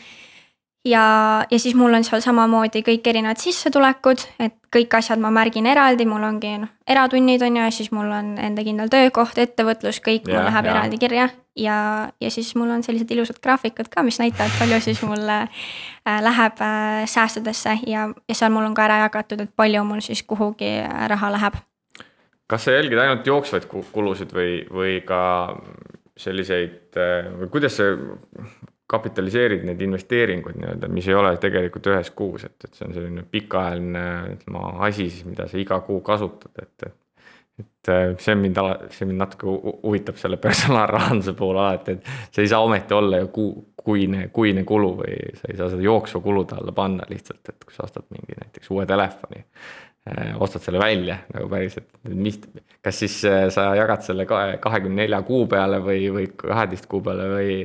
[0.86, 5.68] ja, ja siis mul on seal samamoodi kõik erinevad sissetulekud, et kõik asjad ma märgin
[5.70, 10.02] eraldi, mul ongi noh, eratunnid on ju, ja siis mul on enda kindel töökoht, ettevõtlus,
[10.04, 10.78] kõik yeah, mul läheb yeah.
[10.78, 11.30] eraldi kirja.
[11.60, 11.78] ja,
[12.22, 15.68] ja siis mul on sellised ilusad graafikud ka, mis näitavad, palju siis mul äh,
[16.28, 20.24] läheb äh, säästudesse ja, ja seal mul on ka ära jagatud, et palju mul siis
[20.24, 21.62] kuhugi äh, raha läheb.
[22.52, 25.22] kas sa jälgid ainult jooksvaid kulusid või, või ka
[26.20, 26.98] selliseid
[27.38, 27.94] või kuidas see
[28.92, 33.24] kapitaliseerid neid investeeringuid nii-öelda, mis ei ole tegelikult ühes kuus, et, et see on selline
[33.32, 36.98] pikaajaline ütleme asi siis, mida sa iga kuu kasutad, et, et.
[37.62, 42.52] et see mind ala, see mind natuke huvitab selle personaalrahanduse puhul alati, et see ei
[42.52, 46.58] saa ometi olla ju kuu, kuine, kuine kulu või sa ei saa seda jooksva kulude
[46.60, 51.22] alla panna lihtsalt, et kui sa ostad mingi näiteks uue telefoni eh, ostad selle välja
[51.34, 52.42] nagu päriselt, mis,
[52.84, 57.32] kas siis eh, sa jagad selle kahekümne nelja kuu peale või, või kaheteist kuu peale
[57.34, 57.58] või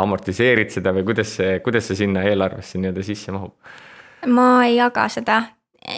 [0.00, 3.54] amortiseerid seda või kuidas see, kuidas see sinna eelarvesse nii-öelda sisse mahub?
[4.28, 5.42] ma ei jaga seda.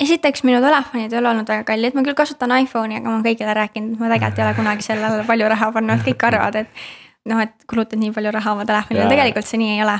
[0.00, 3.26] esiteks minu telefonid ei ole olnud väga kallid, ma küll kasutan iPhone'i, aga ma olen
[3.26, 6.86] kõigile rääkinud, ma tegelikult ei ole kunagi sellele palju raha pannud, kõik arvavad, et
[7.32, 9.98] noh, et kulutad nii palju raha oma telefonile, tegelikult see nii ei ole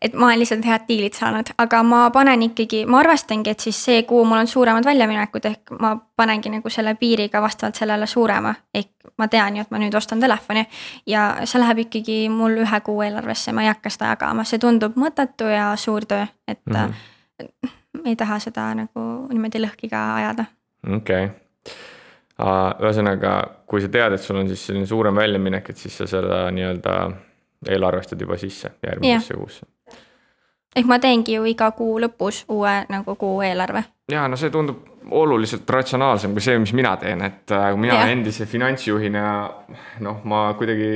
[0.00, 3.78] et ma olen lihtsalt head diilid saanud, aga ma panen ikkagi, ma arvestangi, et siis
[3.84, 8.06] see kuu mul on suuremad väljaminekud, ehk ma panengi nagu selle piiri ka vastavalt sellele
[8.06, 8.54] suurema.
[8.74, 10.64] ehk ma tean ju, et ma nüüd ostan telefoni
[11.06, 14.96] ja see läheb ikkagi mul ühe kuu eelarvesse, ma ei hakka seda jagama, see tundub
[14.96, 18.04] mõttetu ja suur töö, et mm -hmm.
[18.04, 20.44] ei taha seda nagu niimoodi lõhki ka ajada.
[20.96, 21.36] okei okay
[22.38, 23.30] ühesõnaga,
[23.66, 27.10] kui sa tead, et sul on siis selline suurem väljaminek, et siis sa seda nii-öelda
[27.68, 29.66] eelarvestad juba sisse järgmisesse kuusse
[30.78, 33.84] ehk ma teengi ju iga kuu lõpus uue nagu kuu eelarve.
[34.12, 38.08] ja no see tundub oluliselt ratsionaalsem kui see, mis mina teen, et äh, mina ja.
[38.12, 39.24] endise finantsjuhina
[40.04, 40.90] noh, ma kuidagi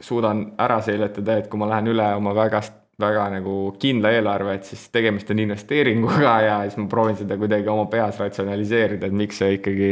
[0.00, 2.62] suudan ära seletada, et kui ma lähen üle oma väga,
[3.00, 7.68] väga nagu kindla eelarve, et siis tegemist on investeeringuga ja siis ma proovin seda kuidagi
[7.68, 9.90] oma peas ratsionaliseerida, et miks see ikkagi,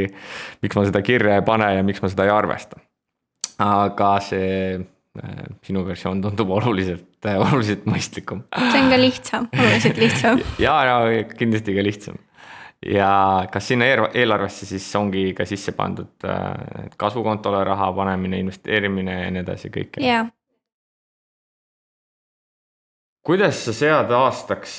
[0.64, 2.80] miks ma seda kirja ei pane ja miks ma seda ei arvesta.
[3.58, 4.78] aga see
[5.66, 8.44] sinu versioon tundub oluliselt, äh, oluliselt mõistlikum.
[8.54, 10.96] see on ka lihtsam, oluliselt lihtsam ja, ja
[11.34, 12.18] kindlasti ka lihtsam.
[12.84, 13.10] ja
[13.52, 19.44] kas sinna eelarvesse siis ongi ka sisse pandud äh, kasvukontole raha panemine, investeerimine ja nii
[19.46, 20.00] edasi, kõik?
[20.02, 20.26] jaa.
[23.28, 24.74] kuidas sa sead aastaks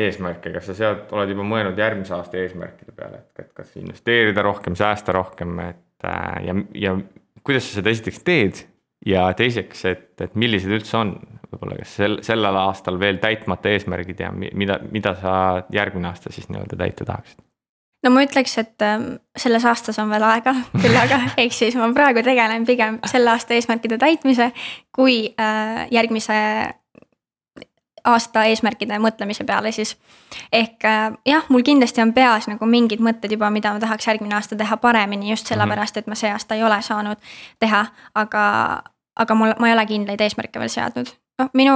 [0.00, 4.78] eesmärke, kas sa sead, oled juba mõelnud järgmise aasta eesmärkide peale, et kas investeerida rohkem,
[4.78, 6.06] säästa rohkem, et
[6.46, 6.96] ja, ja
[7.44, 8.62] kuidas sa seda esiteks teed
[9.06, 11.14] ja teiseks, et, et millised üldse on
[11.52, 15.32] võib-olla, kas sel, sellel aastal veel täitmata eesmärgid ja mida, mida sa
[15.72, 17.42] järgmine aasta siis nii-öelda täita tahaksid?
[18.02, 19.00] no ma ütleks, et äh,
[19.38, 23.58] selles aastas on veel aega, küll aga ehk siis ma praegu tegelen pigem selle aasta
[23.58, 24.52] eesmärkide täitmise
[24.94, 26.38] kui äh, järgmise
[28.04, 29.96] aasta eesmärkide mõtlemise peale siis.
[30.52, 34.34] ehk äh, jah, mul kindlasti on peas nagu mingid mõtted juba, mida ma tahaks järgmine
[34.34, 37.20] aasta teha paremini just sellepärast, et ma see aasta ei ole saanud
[37.60, 37.84] teha,
[38.14, 38.44] aga,
[39.16, 41.12] aga mul, ma ei ole kindlaid eesmärke veel seadnud.
[41.40, 41.74] noh, minu,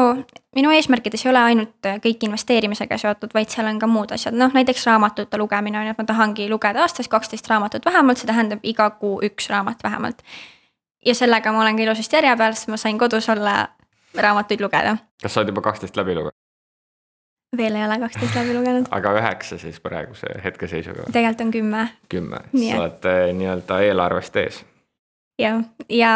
[0.55, 4.53] minu eesmärkides ei ole ainult kõik investeerimisega seotud, vaid seal on ka muud asjad, noh
[4.55, 8.65] näiteks raamatute lugemine on ju, et ma tahangi lugeda aastas kaksteist raamatut vähemalt, see tähendab
[8.65, 10.23] iga kuu üks raamat vähemalt.
[11.07, 13.69] ja sellega ma olen ka ilusasti järje peal, sest ma sain kodus olla
[14.17, 14.97] raamatuid lugeda.
[15.23, 16.37] kas sa oled juba kaksteist läbi lugenud?
[17.57, 18.89] veel ei ole kaksteist läbi lugenud.
[18.91, 21.09] aga üheksa siis praeguse hetkeseisuga?
[21.13, 21.89] tegelikult on kümme.
[22.09, 24.63] kümme, sa oled eh, nii-öelda eelarvest ees.
[25.41, 26.15] jah, ja, ja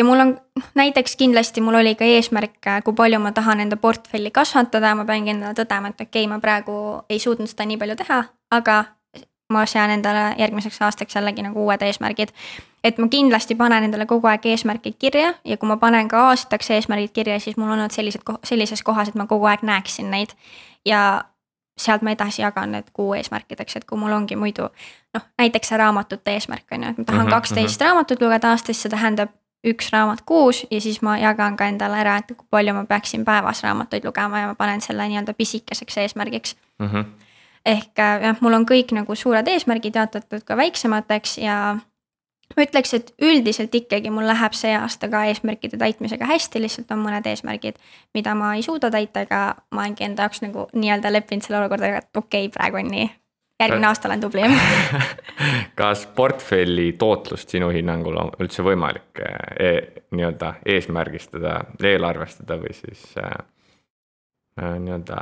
[0.00, 4.30] mul on noh, näiteks kindlasti mul oli ka eesmärk, kui palju ma tahan enda portfelli
[4.30, 6.74] kasvatada, ma peangi endale tõdema, et okei okay,, ma praegu
[7.12, 8.84] ei suutnud seda nii palju teha, aga
[9.52, 12.32] ma sean endale järgmiseks aastaks jällegi nagu uued eesmärgid.
[12.84, 16.70] et ma kindlasti panen endale kogu aeg eesmärgid kirja ja kui ma panen ka aastaks
[16.70, 20.32] eesmärgid kirja, siis mul on olnud sellised, sellises kohas, et ma kogu aeg näeksin neid.
[20.86, 21.24] ja
[21.78, 24.68] sealt ma edasi jagan need kuu eesmärkideks, et kui mul ongi muidu
[25.14, 27.88] noh, näiteks see raamatute eesmärk on ju, et ma tahan mhm, kaksteist mm -hmm.
[27.88, 29.30] raamatut lugeda aastas, see tähendab
[29.64, 33.24] üks raamat kuus ja siis ma jagan ka endale ära, et kui palju ma peaksin
[33.24, 36.88] päevas raamatuid lugema ja ma panen selle nii-öelda pisikeseks eesmärgiks mm.
[36.88, 37.04] -hmm.
[37.66, 41.78] ehk äh, jah, mul on kõik nagu suured eesmärgid jaotatud ka väiksemateks ja
[42.56, 47.02] ma ütleks, et üldiselt ikkagi mul läheb see aasta ka eesmärkide täitmisega hästi, lihtsalt on
[47.04, 47.78] mõned eesmärgid,
[48.14, 52.02] mida ma ei suuda täita, aga ma olengi enda jaoks nagu nii-öelda leppinud selle olukordaga,
[52.02, 53.10] et okei okay,, praegu on nii.
[53.60, 54.54] Järgmine aasta olen tublim
[55.80, 59.72] kas portfelli tootlust sinu hinnangul on üldse võimalik e
[60.12, 63.32] nii-öelda eesmärgistada, eelarvestada või siis äh,
[64.60, 65.18] nii-öelda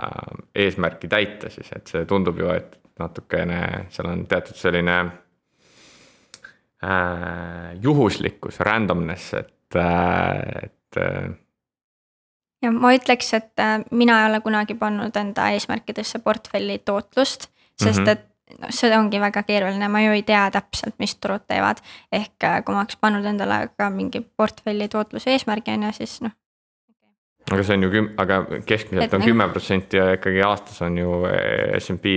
[0.55, 4.97] eesmärki täita siis, et see tundub ju, et natukene seal on teatud selline
[6.85, 11.31] äh, juhuslikkus, randomness, et äh,, et äh....
[12.63, 17.51] ja ma ütleks, et mina ei ole kunagi pannud enda eesmärkidesse portfelli tootlust,
[17.81, 18.13] sest mm -hmm.
[18.13, 18.27] et
[18.59, 21.83] no see ongi väga keeruline, ma ju ei tea täpselt, mis turud teevad.
[22.13, 26.21] ehk äh, kui ma oleks pannud endale ka mingi portfelli tootluse eesmärgi on ju, siis
[26.27, 26.35] noh,
[27.51, 31.17] aga see on ju küm-, aga keskmiselt on kümme protsenti ja ikkagi aastas on ju
[31.27, 32.13] eh, SMP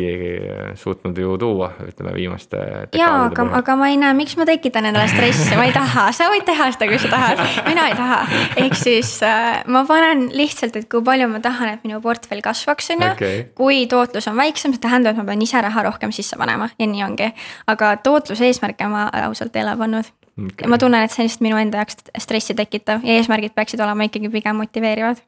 [0.79, 2.61] suutnud ju tuua, ütleme viimaste.
[2.97, 6.29] jaa, aga, aga ma ei näe, miks ma tekitan endale stressi, ma ei taha, sa
[6.31, 8.21] võid teha seda, kui sa tahad, mina ei taha.
[8.65, 12.93] ehk siis äh, ma panen lihtsalt, et kui palju ma tahan, et minu portfell kasvaks,
[12.93, 13.31] on ju.
[13.57, 16.69] Kui tootlus on väiksem, see tähendab, et ma pean ise raha rohkem sisse panema.
[16.77, 17.31] Ja nii ongi.
[17.67, 20.69] aga tootluse eesmärke ma ausalt ei ole pannud okay..
[20.69, 24.07] ma tunnen, et see on lihtsalt minu enda jaoks stressi tekitav ja eesmärgid peaksid olema
[24.07, 25.21] ikkagi pigem motiveerivad.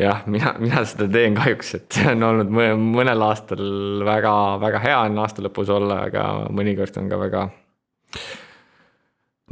[0.00, 3.66] jah, mina, mina seda teen kahjuks, et see on olnud mõnel aastal
[4.06, 7.44] väga-väga hea on aasta lõpus olla, aga mõnikord on ka väga.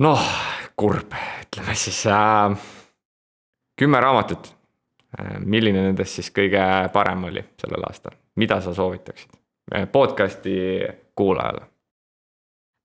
[0.06, 0.32] noh,
[0.76, 1.14] kurb,
[1.46, 2.56] ütleme siis äh,.
[3.78, 4.54] kümme raamatut.
[5.12, 6.62] Äh, milline nendest siis kõige
[6.92, 9.34] parem oli sellel aastal, mida sa soovitaksid
[9.74, 10.56] äh, podcast'i
[11.14, 11.66] kuulajale?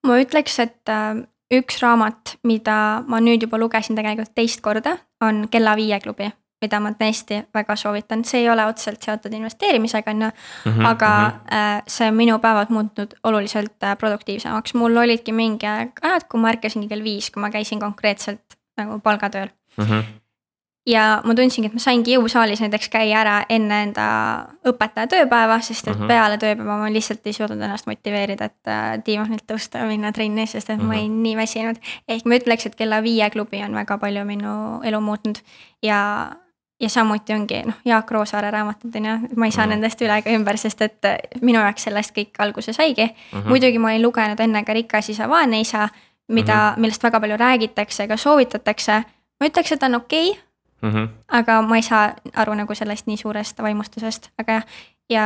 [0.08, 1.22] ma ütleks, et äh,
[1.54, 6.28] üks raamat, mida ma nüüd juba lugesin tegelikult teist korda, on Kella viie klubi,
[6.62, 10.30] mida ma tõesti väga soovitan, see ei ole otseselt seotud investeerimisega, on ju.
[10.66, 11.82] Mhm, aga mm -hmm.
[11.88, 16.50] see on minu päevad muutnud oluliselt äh, produktiivsemaks, mul olidki mingi aeg ajad, kui ma
[16.50, 19.84] ärkasingi kell viis, kui ma käisin konkreetselt nagu palgatööl mm.
[19.84, 20.27] -hmm
[20.88, 24.08] ja ma tundsingi, et ma saingi jõusaalis näiteks käia ära enne enda
[24.68, 26.08] õpetaja tööpäeva, sest et mm -hmm.
[26.08, 30.48] peale tööpäeva ma lihtsalt ei suutnud ennast motiveerida, et äh, diivanilt tõusta ja minna trenni,
[30.48, 30.88] sest et mm -hmm.
[30.88, 31.22] ma olin mhm.
[31.22, 31.78] nii väsinud.
[32.08, 35.38] ehk ma ütleks, et kella viie klubi on väga palju minu elu muutnud
[35.84, 36.32] ja,
[36.80, 39.76] ja samuti ongi noh, Jaak Roosaare raamatud on ju, ma ei saa mm -hmm.
[39.76, 43.40] nendest üle ega ümber, sest et äh, minu jaoks sellest kõik alguse saigi mm.
[43.40, 43.48] -hmm.
[43.48, 45.90] muidugi ma olin lugenud enne ka Rikas isa, vaene isa,
[46.28, 46.80] mida mm, -hmm.
[46.80, 49.04] millest väga palju räägitakse, ega soovitatakse.
[49.40, 50.47] ma ütleks, et ta on okei okay,
[50.82, 50.90] mm.
[50.90, 51.08] -hmm.
[51.28, 54.64] aga ma ei saa aru nagu sellest nii suurest vaimustusest, aga jah.
[55.10, 55.24] ja,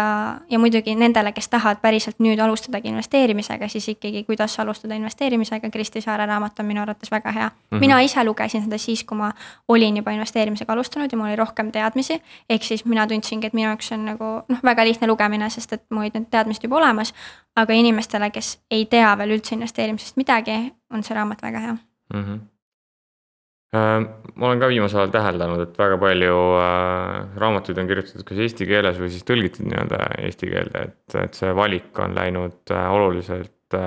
[0.50, 6.02] ja muidugi nendele, kes tahavad päriselt nüüd alustadagi investeerimisega, siis ikkagi, kuidas alustada investeerimisega, Kristi
[6.02, 7.78] Saare raamat on minu arvates väga hea mm.
[7.78, 7.80] -hmm.
[7.80, 9.32] mina ise lugesin seda siis, kui ma
[9.68, 12.22] olin juba investeerimisega alustanud ja mul oli rohkem teadmisi.
[12.50, 15.84] ehk siis mina tundsingi, et minu jaoks on nagu noh, väga lihtne lugemine, sest et
[15.90, 17.14] mul olid need teadmised juba olemas.
[17.56, 21.74] aga inimestele, kes ei tea veel üldse investeerimisest midagi, on see raamat väga hea
[22.14, 22.24] mm.
[22.24, 22.51] -hmm
[23.72, 28.68] ma olen ka viimasel ajal täheldanud, et väga palju äh, raamatuid on kirjutatud kas eesti
[28.68, 33.78] keeles või siis tõlgitud nii-öelda eesti keelde, et, et see valik on läinud äh, oluliselt,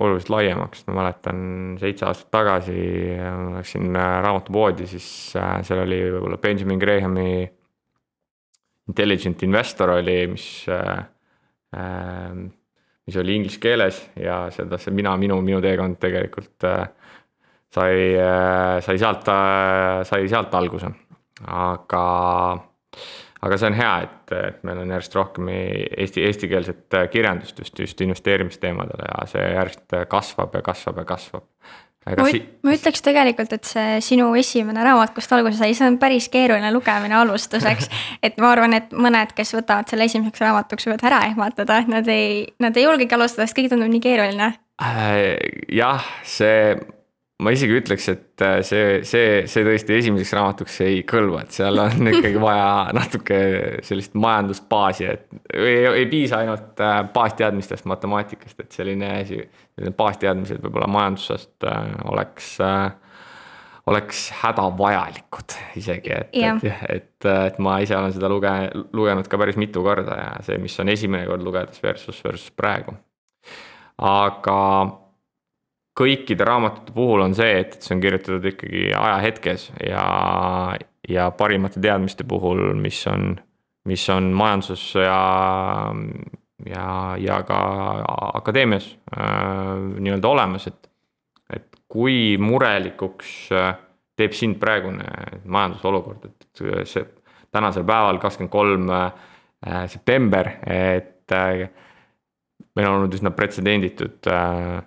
[0.00, 1.42] oluliselt laiemaks, ma mäletan
[1.76, 2.78] seitse aastat tagasi
[3.58, 7.28] läksin raamatupoodi, siis seal oli võib-olla Benjamin Grahami
[8.88, 10.48] Intelligent Investor oli, mis
[13.06, 16.86] mis oli inglise keeles ja seda, see mina, minu, minu teekond tegelikult äh,
[17.74, 20.90] sai, äh, sai sealt, äh, sai sealt alguse,
[21.46, 22.04] aga,
[23.44, 28.04] aga see on hea, et, et meil on järjest rohkem eesti, eestikeelset kirjandust just, just
[28.06, 31.48] investeerimisteemadele ja see järjest kasvab ja kasvab ja kasvab.
[32.06, 35.98] ma, si ma ütleks tegelikult, et see sinu esimene raamat, kust alguse sai, see on
[35.98, 37.90] päris keeruline lugemine alustuseks.
[38.26, 42.10] et ma arvan, et mõned, kes võtavad selle esimeseks raamatuks, võivad ära ehmatada, et nad
[42.12, 44.52] ei, nad ei julgegi alustada, sest kõik tundub nii keeruline
[44.84, 45.32] äh,.
[45.74, 46.76] jah, see
[47.42, 51.80] ma isegi ütleks, et äh, see, see, see tõesti esimeseks raamatuks ei kõlba, et seal
[51.82, 53.38] on ikkagi vaja natuke
[53.86, 59.40] sellist majandusbaasi, et ei, ei piisa ainult äh, baasteadmistest matemaatikast, et selline asi,
[59.74, 61.82] selline baasteadmised võib-olla majandusest äh,
[62.14, 62.54] oleks,
[63.90, 69.58] oleks hädavajalikud isegi, et, et, et, et ma ise olen seda luge-, lugenud ka päris
[69.58, 72.94] mitu korda ja see, mis on esimene kord lugedes versus, versus praegu.
[73.98, 74.60] aga
[75.98, 80.04] kõikide raamatute puhul on see, et, see on kirjutatud ikkagi ajahetkes ja,
[81.08, 83.36] ja parimate teadmiste puhul, mis on,
[83.88, 85.20] mis on majanduses ja,
[86.66, 86.86] ja,
[87.20, 87.60] ja ka
[88.40, 89.70] akadeemias äh,
[90.00, 90.90] nii-öelda olemas, et,
[91.54, 93.74] et kui murelikuks äh,
[94.18, 95.06] teeb sind praegune
[95.44, 97.06] majanduse olukord, et see
[97.54, 101.68] tänasel päeval, kakskümmend kolm äh, september, et äh,
[102.74, 104.82] meil on olnud üsna pretsedenditud äh,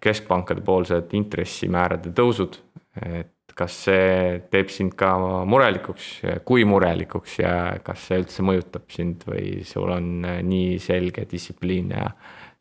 [0.00, 2.60] keskpankade poolsed intressimäärade tõusud,
[3.02, 5.10] et kas see teeb sind ka
[5.48, 6.10] murelikuks,
[6.46, 7.52] kui murelikuks ja
[7.84, 12.06] kas see üldse mõjutab sind või sul on nii selge distsipliin ja,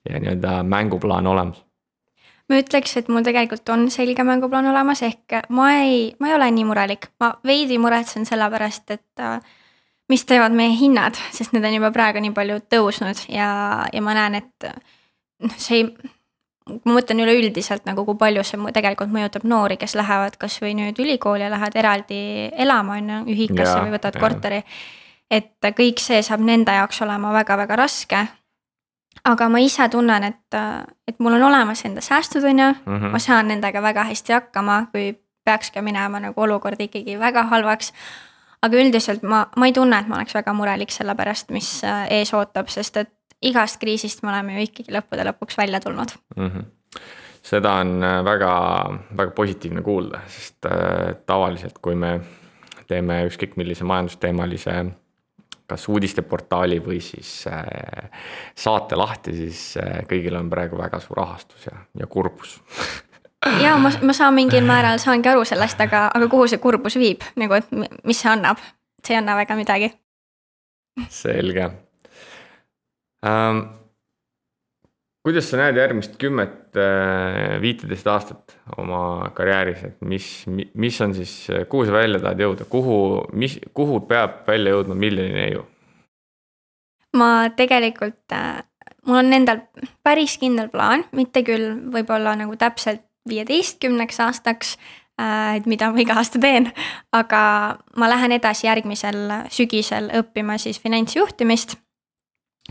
[0.09, 1.61] ja nii-öelda mänguplaan olemas?
[2.47, 6.49] ma ütleks, et mul tegelikult on selge mänguplaan olemas, ehk ma ei, ma ei ole
[6.55, 9.41] nii murelik, ma veidi muretsen selle pärast, et äh,
[10.07, 13.49] mis teevad meie hinnad, sest need on juba praegu nii palju tõusnud ja,
[13.91, 14.69] ja ma näen, et
[15.43, 15.87] noh, see ei,
[16.85, 21.45] ma mõtlen üleüldiselt nagu, kui palju see tegelikult mõjutab noori, kes lähevad kasvõi nüüd ülikooli
[21.45, 22.21] ja lähevad eraldi
[22.57, 24.23] elama, on ju, ühikasse või võtavad jaa.
[24.25, 24.63] korteri.
[25.31, 28.27] et kõik see saab nende jaoks olema väga-väga raske.
[29.25, 30.59] aga ma ise tunnen, et,
[31.07, 33.11] et mul on olemas enda säästud, on ju, Mhm.
[33.11, 37.93] ma saan nendega väga hästi hakkama, kui peaks ka minema nagu olukord ikkagi väga halvaks.
[38.63, 42.33] aga üldiselt ma, ma ei tunne, et ma oleks väga murelik selle pärast, mis ees
[42.33, 43.11] ootab, sest et
[43.41, 46.13] igast kriisist me oleme ju ikkagi lõppude lõpuks välja tulnud.
[46.35, 46.51] mm.
[46.51, 47.01] -hmm.
[47.43, 48.51] seda on äh, väga,
[49.17, 52.19] väga positiivne kuulda, sest äh, tavaliselt, kui me
[52.87, 54.85] teeme ükskõik millise majandusteemalise
[55.67, 58.09] kas uudisteportaali või siis äh,
[58.55, 59.77] saate lahti, siis
[60.07, 62.61] kõigil on praegu väga suur ahastus ja, ja kurbus
[63.65, 67.21] ja ma, ma saan mingil määral, saangi aru sellest, aga, aga kuhu see kurbus viib,
[67.35, 68.57] nagu et mi- mis see annab?
[69.05, 69.91] see ei anna väga midagi.
[71.09, 71.69] selge
[73.25, 73.65] ähm,.
[75.27, 76.77] kuidas sa näed järgmist kümmet,
[77.59, 81.33] viiteist aastat oma karjääris, et mis, mis on siis,
[81.69, 82.99] kuhu sa välja tahad jõuda, kuhu,
[83.35, 85.65] mis, kuhu peab välja jõudma miljoni neiu?
[87.17, 88.35] ma tegelikult,
[89.07, 89.65] mul on endal
[90.05, 94.75] päris kindel plaan, mitte küll võib-olla nagu täpselt viieteistkümneks aastaks,
[95.57, 96.69] et mida ma iga aasta teen,
[97.15, 97.41] aga
[97.97, 99.19] ma lähen edasi järgmisel
[99.53, 101.75] sügisel õppima siis finantsjuhtimist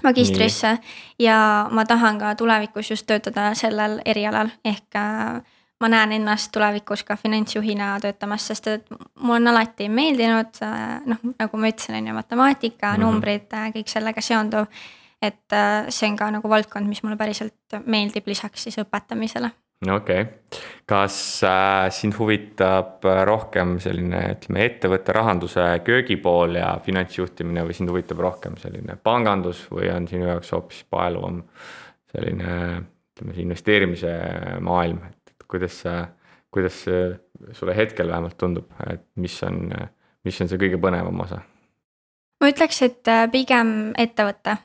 [0.02, 0.78] magistrisse
[1.18, 5.42] ja ma tahan ka tulevikus just töötada sellel erialal, ehk äh,
[5.80, 8.86] ma näen ennast tulevikus ka finantsjuhina töötamas, sest et
[9.20, 12.94] mul on alati meeldinud äh, noh, nagu ma ütlesin, on ju matemaatika mm.
[12.94, 13.04] -hmm.
[13.04, 14.66] numbrid, kõik sellega seonduv.
[15.22, 19.50] et äh, see on ka nagu valdkond, mis mulle päriselt meeldib, lisaks siis õpetamisele
[19.84, 27.66] okei okay., kas äh, sind huvitab äh, rohkem selline, ütleme, ettevõtte rahanduse köögipool ja finantsjuhtimine
[27.66, 31.42] või sind huvitab rohkem selline pangandus või on sinu jaoks hoopis paeluvam
[32.14, 32.54] selline,
[33.12, 34.14] ütleme, see investeerimise
[34.64, 35.98] maailm, et, kuidas sa,
[36.54, 39.68] kuidas sulle hetkel vähemalt tundub, et mis on,
[40.24, 41.42] mis on see kõige põnevam osa?
[42.40, 44.56] ma ütleks, et äh, pigem ettevõte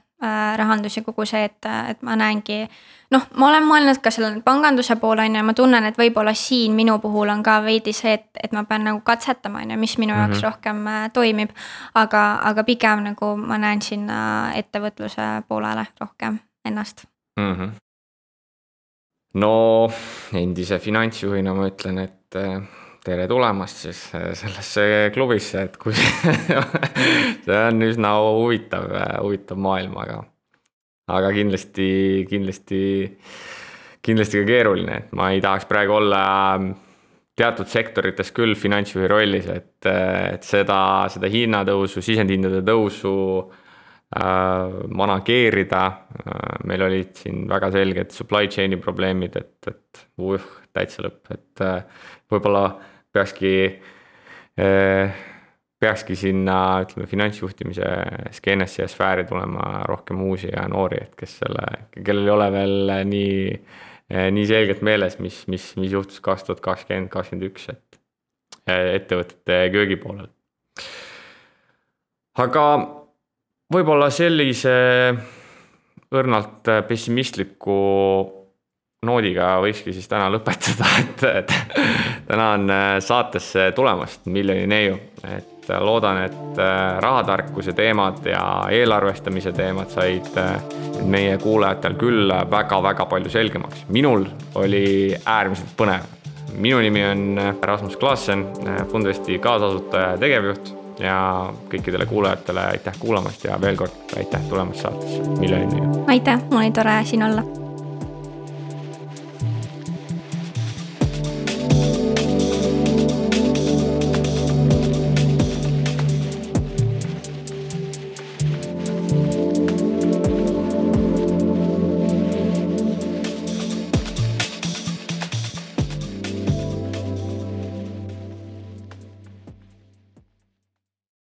[0.57, 2.67] rahandus ja kogu see, et, et ma näengi.
[3.11, 6.76] noh, ma olen mõelnud ka selle panganduse poole on ju, ma tunnen, et võib-olla siin
[6.76, 9.97] minu puhul on ka veidi see, et, et ma pean nagu katsetama, on ju, mis
[9.97, 10.39] minu jaoks mm Mhm.
[10.39, 10.51] -hmm.
[10.51, 11.49] rohkem äh, toimib.
[11.95, 17.05] aga, aga pigem nagu ma näen sinna ettevõtluse poolele rohkem ennast.
[17.39, 17.53] mm.
[17.55, 17.72] -hmm.
[19.34, 19.91] no
[20.34, 22.61] endise finantsjuhina ma ütlen, et äh,
[23.06, 24.84] tere tulemast siis äh, sellesse
[25.14, 25.95] klubisse, et kui
[27.45, 28.86] see on üsna huvitav,
[29.24, 30.20] huvitav maailm, aga,
[31.16, 31.89] aga kindlasti,
[32.30, 32.84] kindlasti,
[34.06, 36.22] kindlasti ka keeruline, et ma ei tahaks praegu olla
[37.41, 43.61] teatud sektorites küll finantsjuhi rollis, et, et seda, seda hinnatõusu, sisendhindade tõusu äh,
[44.12, 46.64] manageerida äh,.
[46.68, 52.07] meil olid siin väga selged supply chain'i probleemid, et, et uh, täitsa lõpp, et äh,
[52.32, 52.66] võib-olla
[53.14, 53.53] peakski
[54.59, 55.22] äh,,
[55.82, 56.55] peakski sinna,
[56.86, 57.88] ütleme, finantsjuhtimise
[58.38, 62.93] skeenesse ja sfääri tulema rohkem uusi ja noori, et kes selle, kellel ei ole veel
[63.09, 63.39] nii,
[64.36, 67.99] nii selgelt meeles, mis, mis, mis juhtus kaks tuhat kakskümmend, kakskümmend üks, et
[68.70, 70.30] äh, ettevõtete köögipoolel.
[72.45, 72.66] aga
[73.72, 74.76] võib-olla sellise
[76.11, 77.78] õrnalt pessimistliku
[79.05, 81.53] noodiga võikski siis täna lõpetada, et, et
[82.28, 82.67] tänan
[83.01, 86.59] saatesse tulemast, Miljoni neiu, et loodan, et
[87.01, 88.43] rahatarkuse teemad ja
[88.74, 90.30] eelarvestamise teemad said
[91.07, 93.86] meie kuulajatel küll väga-väga palju selgemaks.
[93.89, 96.09] minul oli äärmiselt põnev.
[96.51, 98.43] Minu nimi on Rasmus Klaassen,
[98.91, 105.24] Fundvesti kaasasutaja ja tegevjuht ja kõikidele kuulajatele aitäh kuulamast ja veel kord aitäh tulemast saatesse.
[105.42, 106.06] Inimene.
[106.08, 107.44] aitäh, mul oli tore siin olla